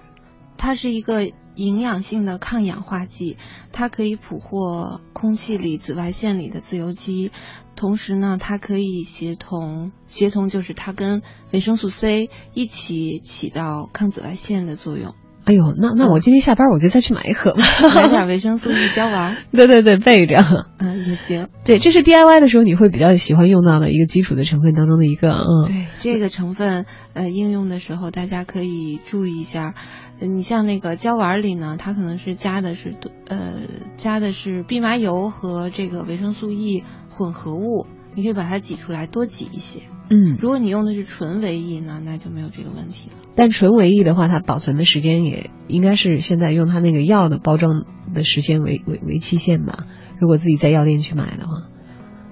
[0.57, 3.37] 它是一个营养性的抗氧化剂，
[3.71, 7.31] 它可以捕获空气里、紫外线里的自由基，
[7.75, 15.15] 同时呢，它可以协同协同，就是它跟维生素 C 一起起到抗紫外线的作用。
[15.45, 19.37] 哎呦，那那我今天下班我就再去买一盒吧， 买点维生素 E 胶丸。
[19.51, 20.37] 对对对，备着。
[20.79, 21.49] 嗯，也行。
[21.63, 25.31] 对，这是 DIY 的时候你会比较喜欢用到的一个基础的成分当中的一个。
[25.31, 29.75] 嗯，对，这个成分呃应用的时候大家可以注意一下。
[30.19, 32.95] 你像那个胶丸里呢，它可能是加的是
[33.27, 33.59] 呃
[33.97, 39.81] 加的是蓖麻油和这个维生素 E 混合物，你可以把它挤出来，多挤一些。
[40.09, 43.15] 嗯，如果你用的是纯维 E 呢，那就没有这个问题了。
[43.35, 49.85] 但纯维 E 的话，它保存的时间也应该是现在用它那个药的包装的时间为为为期限吧？
[50.19, 51.63] 如果自己在药店去买的话，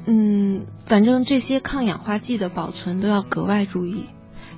[0.06, 4.06] 嗯，反正这些抗氧化剂的保存都要格外注意，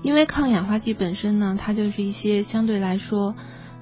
[0.03, 3.35] 因为抗氧化剂本身呢，它就是一些相对来说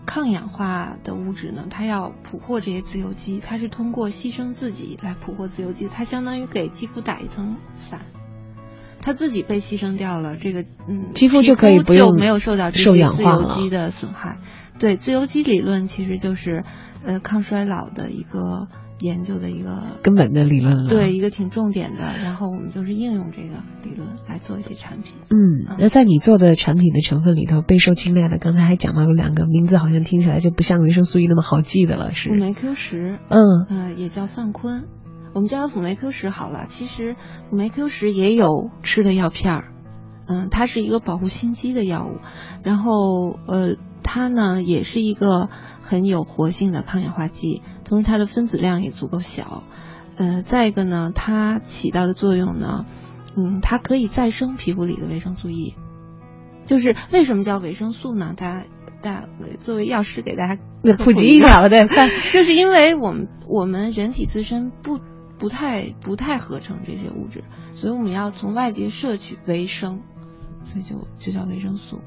[0.06, 8.01] 抗氧化的物质呢，它要捕获这些自由基，它是通过牺牲自己来捕获自由基，它相当于给肌肤打一层伞。
[9.01, 14.38] 它自己被牺牲掉了，这个嗯，肌肤就可以不用没有受到这些自由基的损害。
[14.80, 16.64] 对，自由基理论其实就是
[17.04, 18.70] 呃抗衰老的一个
[19.04, 20.89] 研究的一个根本的理论了。
[20.89, 22.04] 对，一个挺重点的。
[22.24, 25.14] 然后我们就是应用这个理论来做一些产品。
[25.30, 34.86] 嗯，那在你做的产品的成分里头，备受青睐的，刚才还讲到了两个名字，好像听起来就不像维生素 E 那么好记的了，是辅酶 Q 十，嗯，呃，也叫泛坤。
[35.34, 36.66] 我们叫它辅酶 Q 十好了。
[36.70, 37.18] 其实
[37.49, 39.74] 辅酶 Q 十也有吃的药片儿，
[40.30, 42.20] 嗯，它是一个保护心肌的药物，
[42.64, 42.91] 然后
[43.47, 45.49] 呃，它呢也是一个
[45.82, 47.64] 很有活性的抗氧化剂，
[47.94, 49.64] 同时它的分子量也足够小。
[50.16, 52.86] 呃，再一个呢，它起到的作用呢，
[53.38, 55.76] 嗯，它可以再生皮肤里的维生素 E。
[56.66, 58.34] 就是为什么叫维生素呢？
[58.36, 58.66] 大家
[59.02, 59.28] 大
[59.60, 60.60] 作为药师给大家
[60.98, 61.86] 普及一下，对，
[62.34, 65.00] 就是因为我们我们人体自身不
[65.38, 70.02] 不太不太合成这些物质，所以我们要从外界摄取维生，
[70.64, 72.00] 所以就就叫维生素。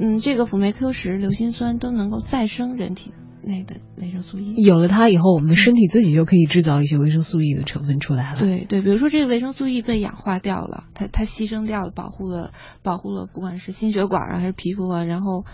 [0.00, 3.12] 嗯，这个辅酶 Q 十、硫辛酸都能够再生人体
[3.48, 4.62] 内的维生素 E。
[4.62, 8.38] 有了它以后，我们的身体自己就可以制造一些维生素 E 的成分出来了。
[8.38, 12.52] 对对，比如说这个维生素 E 被氧化掉了，它它牺牲掉了，保护了
[12.84, 15.44] 保护了，不管是心血管啊还是皮肤啊，然后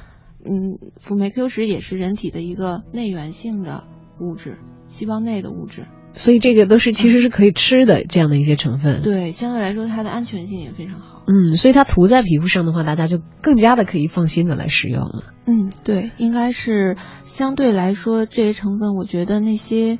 [0.44, 3.84] 嗯，辅酶 Q 十也是人体的一个内源性的
[4.20, 5.86] 物质，细胞内的物质。
[6.14, 9.02] 所以这个都是其实是可以吃的这样的一些成分。
[9.02, 11.24] 对，相对来说它的安全性也非常好。
[11.26, 15.24] 嗯，所以它涂在皮肤上的话，大家就更加的可以放心的来使用了。
[15.46, 19.98] 嗯，对，应该是相对来说这些成分，我觉得那些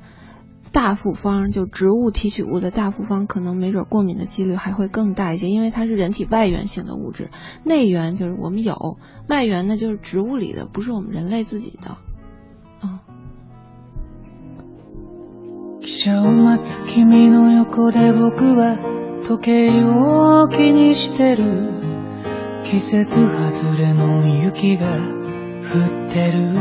[0.70, 7.30] 大复方就植物提取物的大复方，可能没准过敏的几率还会更大一些，因为它是人体外源性的物质，
[7.64, 8.98] 内源就是我们有，
[9.28, 11.96] 外源呢就是植物里的，不是我们人类自己的。
[12.82, 13.00] 嗯。
[15.84, 18.78] 汽車を待つ君の横で僕は
[19.22, 21.74] 時計を気にしてる。
[22.64, 26.54] 季節外れの雪が降ってる。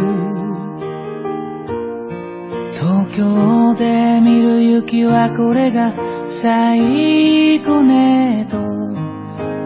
[2.73, 5.93] 東京で見る雪はこれが
[6.25, 8.59] 最後ねと。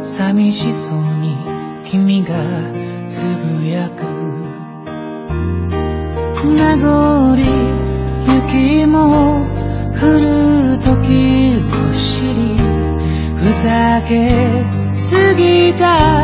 [0.03, 1.35] 寂しそうに
[1.83, 2.35] 君が
[3.07, 4.05] つぶやく。
[6.45, 7.35] 名残
[8.45, 9.36] 雪も
[9.99, 12.55] 来る時を知り
[13.39, 16.16] ふざけすぎた。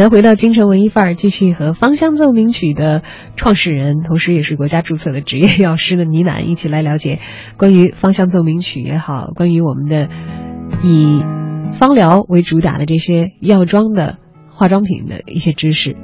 [0.00, 3.02] 的，回到京城文艺范儿，继续和芳香奏鸣曲的
[3.36, 7.18] 创始人，同时也是国家注册的职业药师的倪楠一起来了解
[7.58, 10.08] 关于芳香奏鸣曲也好，关于我们的
[10.82, 11.22] 以
[11.74, 14.16] 芳疗为主打的这些药妆的
[14.48, 15.94] 化妆品的一些知识。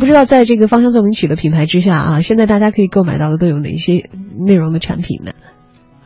[0.00, 4.10] 不知道在这个芳香奏鸣曲的品牌之下啊，现在大家可以购买到的都有哪些
[4.44, 5.32] 内容的产品呢？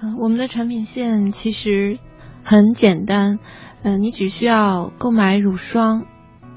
[0.00, 1.98] 呃，我们的产品线其实
[2.42, 3.38] 很简单，
[3.82, 6.07] 呃，你只需要购买乳霜、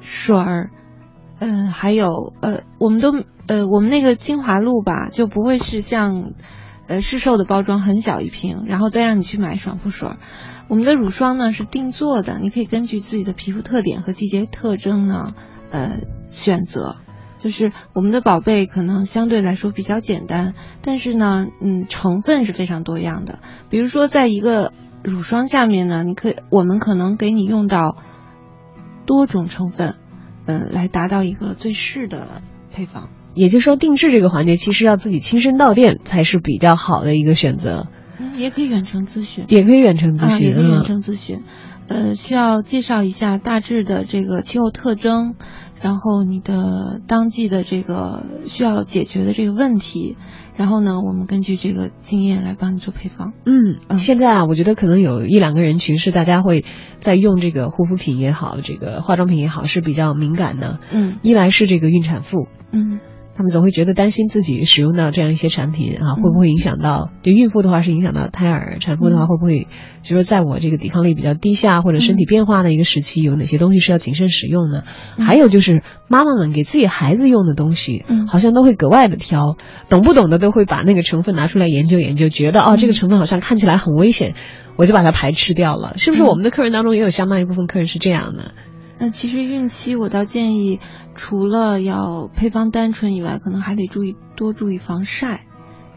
[0.05, 0.69] 水儿，
[1.39, 3.11] 呃，还有呃，我们都
[3.47, 6.31] 呃，我们那个精华露吧，就不会是像
[6.87, 10.17] 呃市售的包装很小一瓶，然后再让你去买爽肤水儿。
[10.67, 15.33] 我们的乳霜呢是定做的，你可以根据自己的皮肤特点和季节特征呢，
[15.71, 15.97] 呃，
[16.29, 16.95] 选择。
[17.37, 23.39] 就是我们的宝贝可能相对来说比较简单，但是呢，嗯，成分是非常多样的。
[23.69, 24.71] 比如说，在一个
[25.03, 27.97] 乳霜下面呢，你可以我们可能给你用到
[29.05, 29.95] 多种成分，
[30.45, 32.41] 呃，来达到一个最适的
[32.73, 33.09] 配方。
[33.33, 37.87] 也就是说，定制这个环节其实要自己亲身到店才是比较好的一个选择。
[38.17, 41.43] 嗯，也可以远程咨询，也可以远程咨询，也可以远程咨询。
[41.87, 45.35] 呃，需要介绍一下大致的这个气候特征。
[45.81, 50.17] 然后你的当季的这个需要解决的这个问题，
[50.55, 53.33] 然后呢，我们根据这个经验来帮你做配方。
[53.45, 56.63] 嗯，现在啊，我觉得可能有一两个人群是大家会
[56.99, 60.79] 在用这个护肤品也好，这个化妆品也好是比较敏感的。
[60.91, 62.47] 嗯，一来是这个孕产妇。
[62.71, 62.99] 嗯。
[63.38, 67.09] 他们总会觉得担心自己使用到这样一些产品啊，会不会影响到？
[67.21, 69.67] 对孕妇的话是影响到胎儿，产妇的话会不会？
[70.01, 74.83] 就说在我这个抵抗力比较低下或者身体变化的一个时期，有哪些东西是要谨慎使用呢？
[75.19, 79.57] 还有就是妈妈们给自己孩子用的东西，好像都会格外的挑，
[79.89, 84.33] 懂不懂的都会把那个成分拿出来研究研究，觉得哦这个成分好像看起来很危险，
[84.77, 85.95] 我就把它排斥掉了。
[85.97, 88.53] 是不是我们的客人当中也有相当一部分客人是这样的？
[88.97, 90.79] 那其实孕期我倒建议，
[91.15, 95.45] 除了要配方单纯以外，可能还得注意多注意防晒，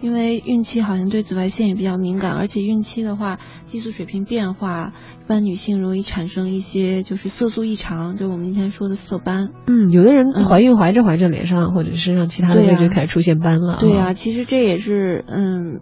[0.01, 4.93] 因为孕期好像对紫外线也比较敏感，而且孕期的话，激素水平变化，
[5.25, 9.51] 一般女性容易产生一些就是色素异常，就是我们以前说的色斑。
[9.67, 13.77] 嗯，有的人怀孕怀着怀着脸上或者身上其他的位置开始出现斑了。
[13.81, 15.81] 对呀，其实这也是嗯。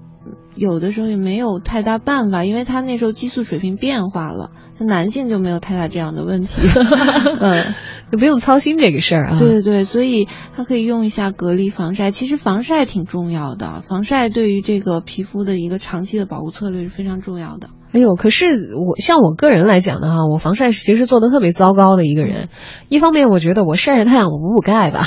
[0.56, 6.62] 有的时候也没有太大办法，因为他那时候激素水平变化了，他男性就没有太大这样的问题，
[7.40, 7.74] 嗯，
[8.10, 9.38] 就不用操心这个事儿啊。
[9.38, 17.68] 对对对，所以他可以用一下隔离防晒，其实防晒挺重要的，防晒对于这个皮肤的一个长期的保护策略是非常重要的。
[17.92, 22.48] 哎呦，可是我像我个人来讲的哈，我防晒其实做的特别糟糕的一个人。
[22.88, 25.06] 一方面，我觉得我晒晒太阳，我补补钙吧，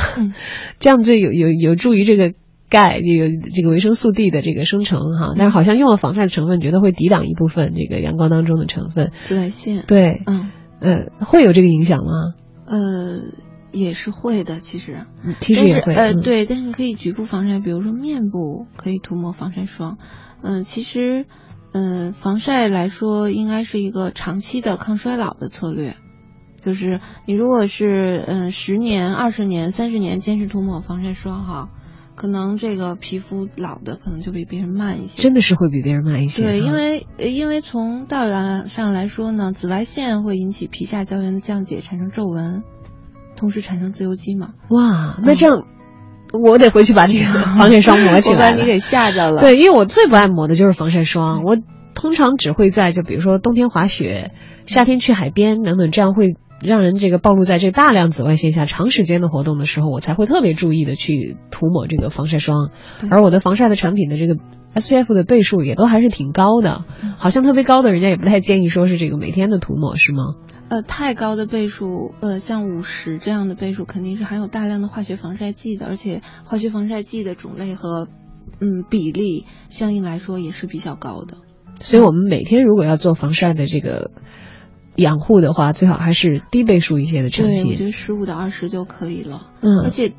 [0.79, 2.33] 这样就有有有助于这个。
[2.71, 9.11] 钙这个这个维生素 D 的这个生成哈，但是好像用了防晒成分，觉得会抵挡一部分这个阳光当中的成分。
[9.23, 9.85] 紫外线。
[9.87, 12.35] 对，嗯，呃，会有这个影响吗？
[12.69, 13.19] 呃，
[13.71, 15.05] 也是会的，其实。
[15.41, 15.95] 其实也会。
[15.95, 19.97] 呃，对，但是可以局部防晒，比如说面部可以涂抹防晒霜。
[20.41, 21.25] 嗯，其实，
[21.73, 25.95] 嗯，防晒来说应该是一个长期的抗衰老的策略，
[26.61, 31.69] 就是你如果是嗯十年、二十年、三十年坚持涂抹防晒霜哈。
[32.19, 36.43] 可能这个皮肤老的可能就比别人慢一些，真的是会比别人慢一些。
[36.43, 42.63] 对，因为因为从道理上来说呢，紫外线会引起皮下胶原的降解，产生皱纹，
[43.37, 44.49] 同时产生自由基嘛。
[44.69, 45.63] 哇，那这样
[46.33, 47.25] 我得回去把这个
[47.57, 48.51] 防晒霜抹起来。
[48.51, 49.39] 把你给吓着了。
[49.39, 51.57] 对，因为我最不爱抹的就是防晒霜，我
[51.95, 54.33] 通常只会在就比如说冬天滑雪、
[54.65, 56.35] 夏天去海边等等，这样会。
[56.61, 62.71] 让人这个暴露在这大量紫外线下长时间的活动的时候，我才会特别注意的去涂抹这个防晒霜。
[63.09, 64.35] 而我的防晒的产品的这个
[64.73, 66.83] SPF 的倍数也都还是挺高的，
[67.17, 70.35] 好像特别高的人家也不太建议说是这个每天的涂抹是吗？
[70.67, 78.07] 呃，太高的倍数，呃，像五十这样的倍数肯定是含有大量的化学防晒剂的，而且化学防晒剂的种类和
[78.59, 81.37] 嗯比例相应来说也是比较高的。
[81.79, 84.11] 所以我们每天如果要做防晒的这个。
[84.99, 87.63] 养护的话，最好还是低倍数一些的产品。
[87.63, 89.47] 对，我觉得十五到二十就可以了。
[89.61, 90.13] 嗯，而且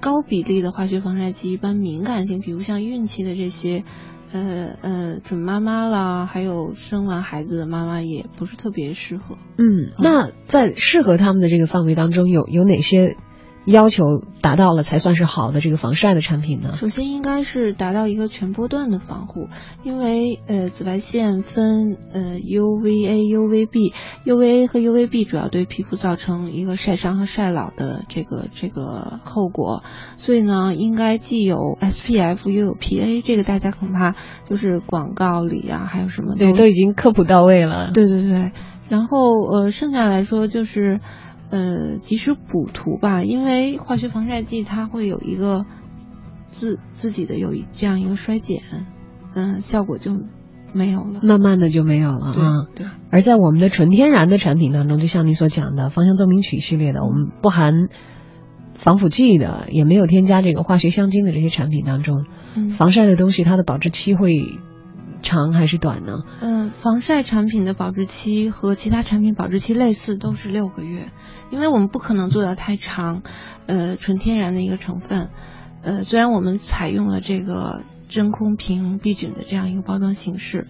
[0.00, 3.84] 高比例的化学防晒剂，一般敏感性，比如像孕期的这些，
[4.32, 9.36] 呃呃，准妈妈啦，还有生完孩子的妈妈，也不是特别适合。
[9.58, 13.16] 嗯，那在适合他们的这个范围当中，有有哪些？
[13.64, 14.04] 要求
[14.40, 16.74] 达到了才算是好的这个防晒的产品呢？
[16.76, 19.48] 首先应该是达到一个全波段的防护，
[19.84, 29.84] 因为呃紫外线分呃 UVA、UVB，UVA 和 UVB 主要对皮肤造成一个晒伤和晒老的这个这个后果，
[30.16, 37.92] 所以呢应该既有 SPF 又有 PA，这个大家恐怕就是广告里啊还有什么对都已经科普到位了。
[37.94, 38.50] 对对对，
[38.88, 39.18] 然后
[39.52, 40.98] 呃剩下来说就是。
[41.52, 45.66] 呃及时补涂吧，因为化学防晒剂它会有一个
[46.48, 48.62] 自自己的有一这样一个衰减，
[49.34, 50.12] 嗯、效果就
[50.72, 51.20] 没有了。
[51.22, 52.66] 慢慢的就没有了对啊。
[52.74, 57.74] 对，而在我们的纯天然的产品当中，就像你所讲的芳香奏鸣曲系列的，我们不含
[58.74, 62.24] 防腐剂的，也没有添加这个化学香精的这些产品当中，
[62.54, 64.58] 嗯防晒的东西它的保质期会
[65.20, 66.22] 长还是短呢？
[66.40, 71.08] 嗯，防晒产品的保质期和其他产品保质期类似，都是六个月，
[71.52, 73.22] 因为我们不可能做到太长，
[73.66, 75.30] 呃，纯天然的一个成分，
[75.82, 80.66] 呃，虽然我们采用了这个真空瓶避菌的这样一个包装形式，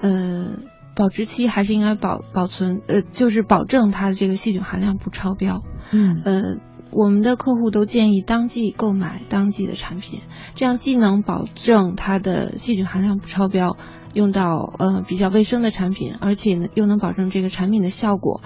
[0.00, 0.60] 呃，
[0.96, 5.62] 保质期还是应该保保存，呃，就是保证它的这个细菌含量不超标，
[5.92, 6.22] 嗯。
[6.24, 6.42] 呃，
[6.90, 10.20] 我们的客户都建议当季购买当季的产品，
[10.54, 13.76] 这样既能保证它的细菌含量不超标，
[14.14, 18.42] 用到呃比较卫生的产品，而且呢又能保证这个产品的效果。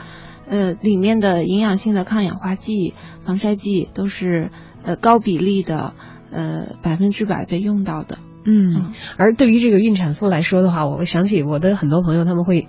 [0.48, 4.50] 呃，里面的营养性的抗氧化剂、防晒剂都是
[4.82, 5.94] 呃高比例的，
[6.30, 8.18] 呃百分之百被用到的。
[8.44, 12.68] 嗯，而对于这个孕产妇来说的话，我想起我的很多朋友他们会嗯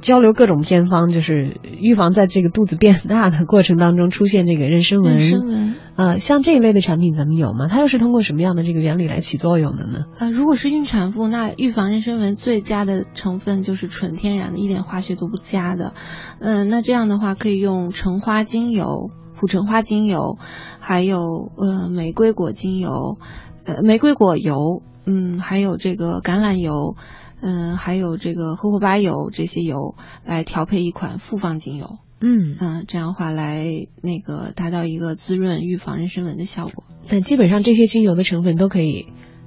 [0.00, 5.18] 交流各种偏方，就是预防在这个肚子变大的过程当中出现这个妊娠纹。
[5.18, 7.66] 妊娠纹，呃，像这一类的产品咱们有吗？
[7.68, 10.04] 它又是通过什么样的这个原理来起作用的呢？
[10.18, 15.92] 呃，如果是孕产妇，那预防妊娠纹最佳的成分就是纯天然的，一点化学都不加的。
[16.38, 20.38] 嗯、那这样的话可以用橙花精油、苦橙花精油，
[20.78, 21.18] 还有
[21.56, 23.18] 呃玫瑰果精油，
[23.64, 26.96] 呃玫瑰果油，嗯，还有这个橄榄油，
[27.42, 31.98] 嗯、还有这个荷荷巴油这些油来调配一款复方精油。
[32.20, 33.66] 嗯，嗯、这样的话来
[34.00, 36.84] 那个达到一个滋润、预防妊娠纹的效果。
[37.08, 39.06] 但基本上这些精油的成分都可以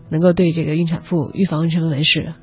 [0.09, 2.33] 能够对这个孕产妇预防妊娠纹是。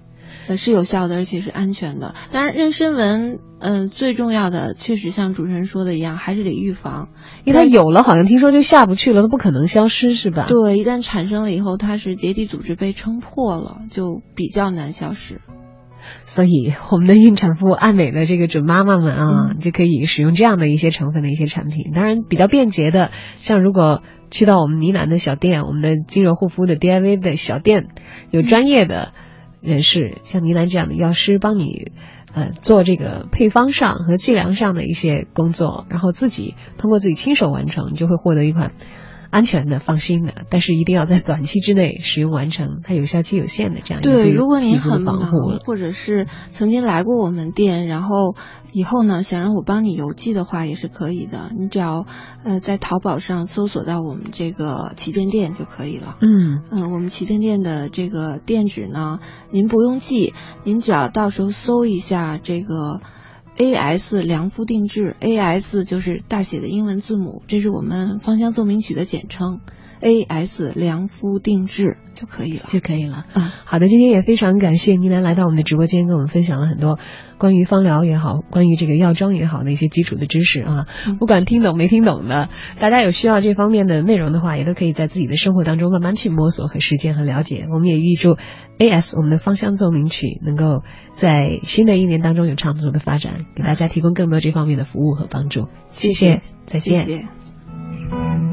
[0.53, 2.15] 呃，是有效的，而且是安全的。
[2.31, 7.09] 当然，妊娠纹，嗯、最重要的确实像主持人说的一样，还是得预防，
[7.45, 10.47] 因为它有了，好像听说就下不去了，它不可能消失，是吧？
[10.49, 15.41] 对，一旦产生了以后，它是结缔组织被撑破了，就比较难消失。
[16.25, 21.93] 所以我们的孕产妇、爱美的这个准妈妈们啊，嗯就可以使用这样的一些成分的一些产品。
[21.95, 27.87] 当然，比较便捷的，像如果去到我们呢喃的小店，我们的精油护肤的 DIY 的小店，
[28.31, 29.13] 有专业的
[29.63, 31.93] 人士，像倪楠这样的药师帮你。
[32.35, 38.73] 呃，做这个配方上和计量上的一些工作，然后自己通过自己亲手完成，你就会获得一款
[39.33, 45.33] 安全的、放心的，但是一定要在短期之内使用完成，它有效期有限的这样一个对，如果您很忙。
[45.65, 48.37] 或者是曾经来过我们店，然后
[48.73, 51.51] 以后呢想让我帮你邮寄的话，也是可以的。
[51.59, 52.05] 你只要
[52.45, 56.19] 呃在淘宝上搜索到我们这个旗舰店就可以了。
[56.21, 59.21] 嗯，嗯，我们旗舰店的这个店址呢，
[59.51, 63.01] 您不用记，您只要到时候搜一下这个
[63.63, 69.61] AS 量肤定制，AS 就是大写的英文字母，这是我们芳香奏鸣曲的简称。
[70.03, 72.65] ，AS 良肤定制就可以了。
[72.69, 73.25] 就可以了。
[73.33, 76.99] 啊，好的，今天也非常感谢倪楠来到我们的直播间，跟我们分享了很多
[77.39, 80.87] 关于芳疗也好，关于这个药妆也好的一些基础的知识啊。
[81.07, 82.49] 嗯不管听懂没听懂的，
[82.81, 87.67] 大家有需要这方面的内容的话，也都可以在自己的生活当中慢慢去摸索和实践和了解。
[87.73, 88.37] 我们也预祝
[88.79, 90.83] AS 我们的芳香奏鸣曲能够
[91.13, 95.69] 在新的一年当中有长足的发展，给大家提供更多这方面的服务和帮助。
[95.91, 97.01] 谢谢，再见。
[97.01, 98.52] 谢谢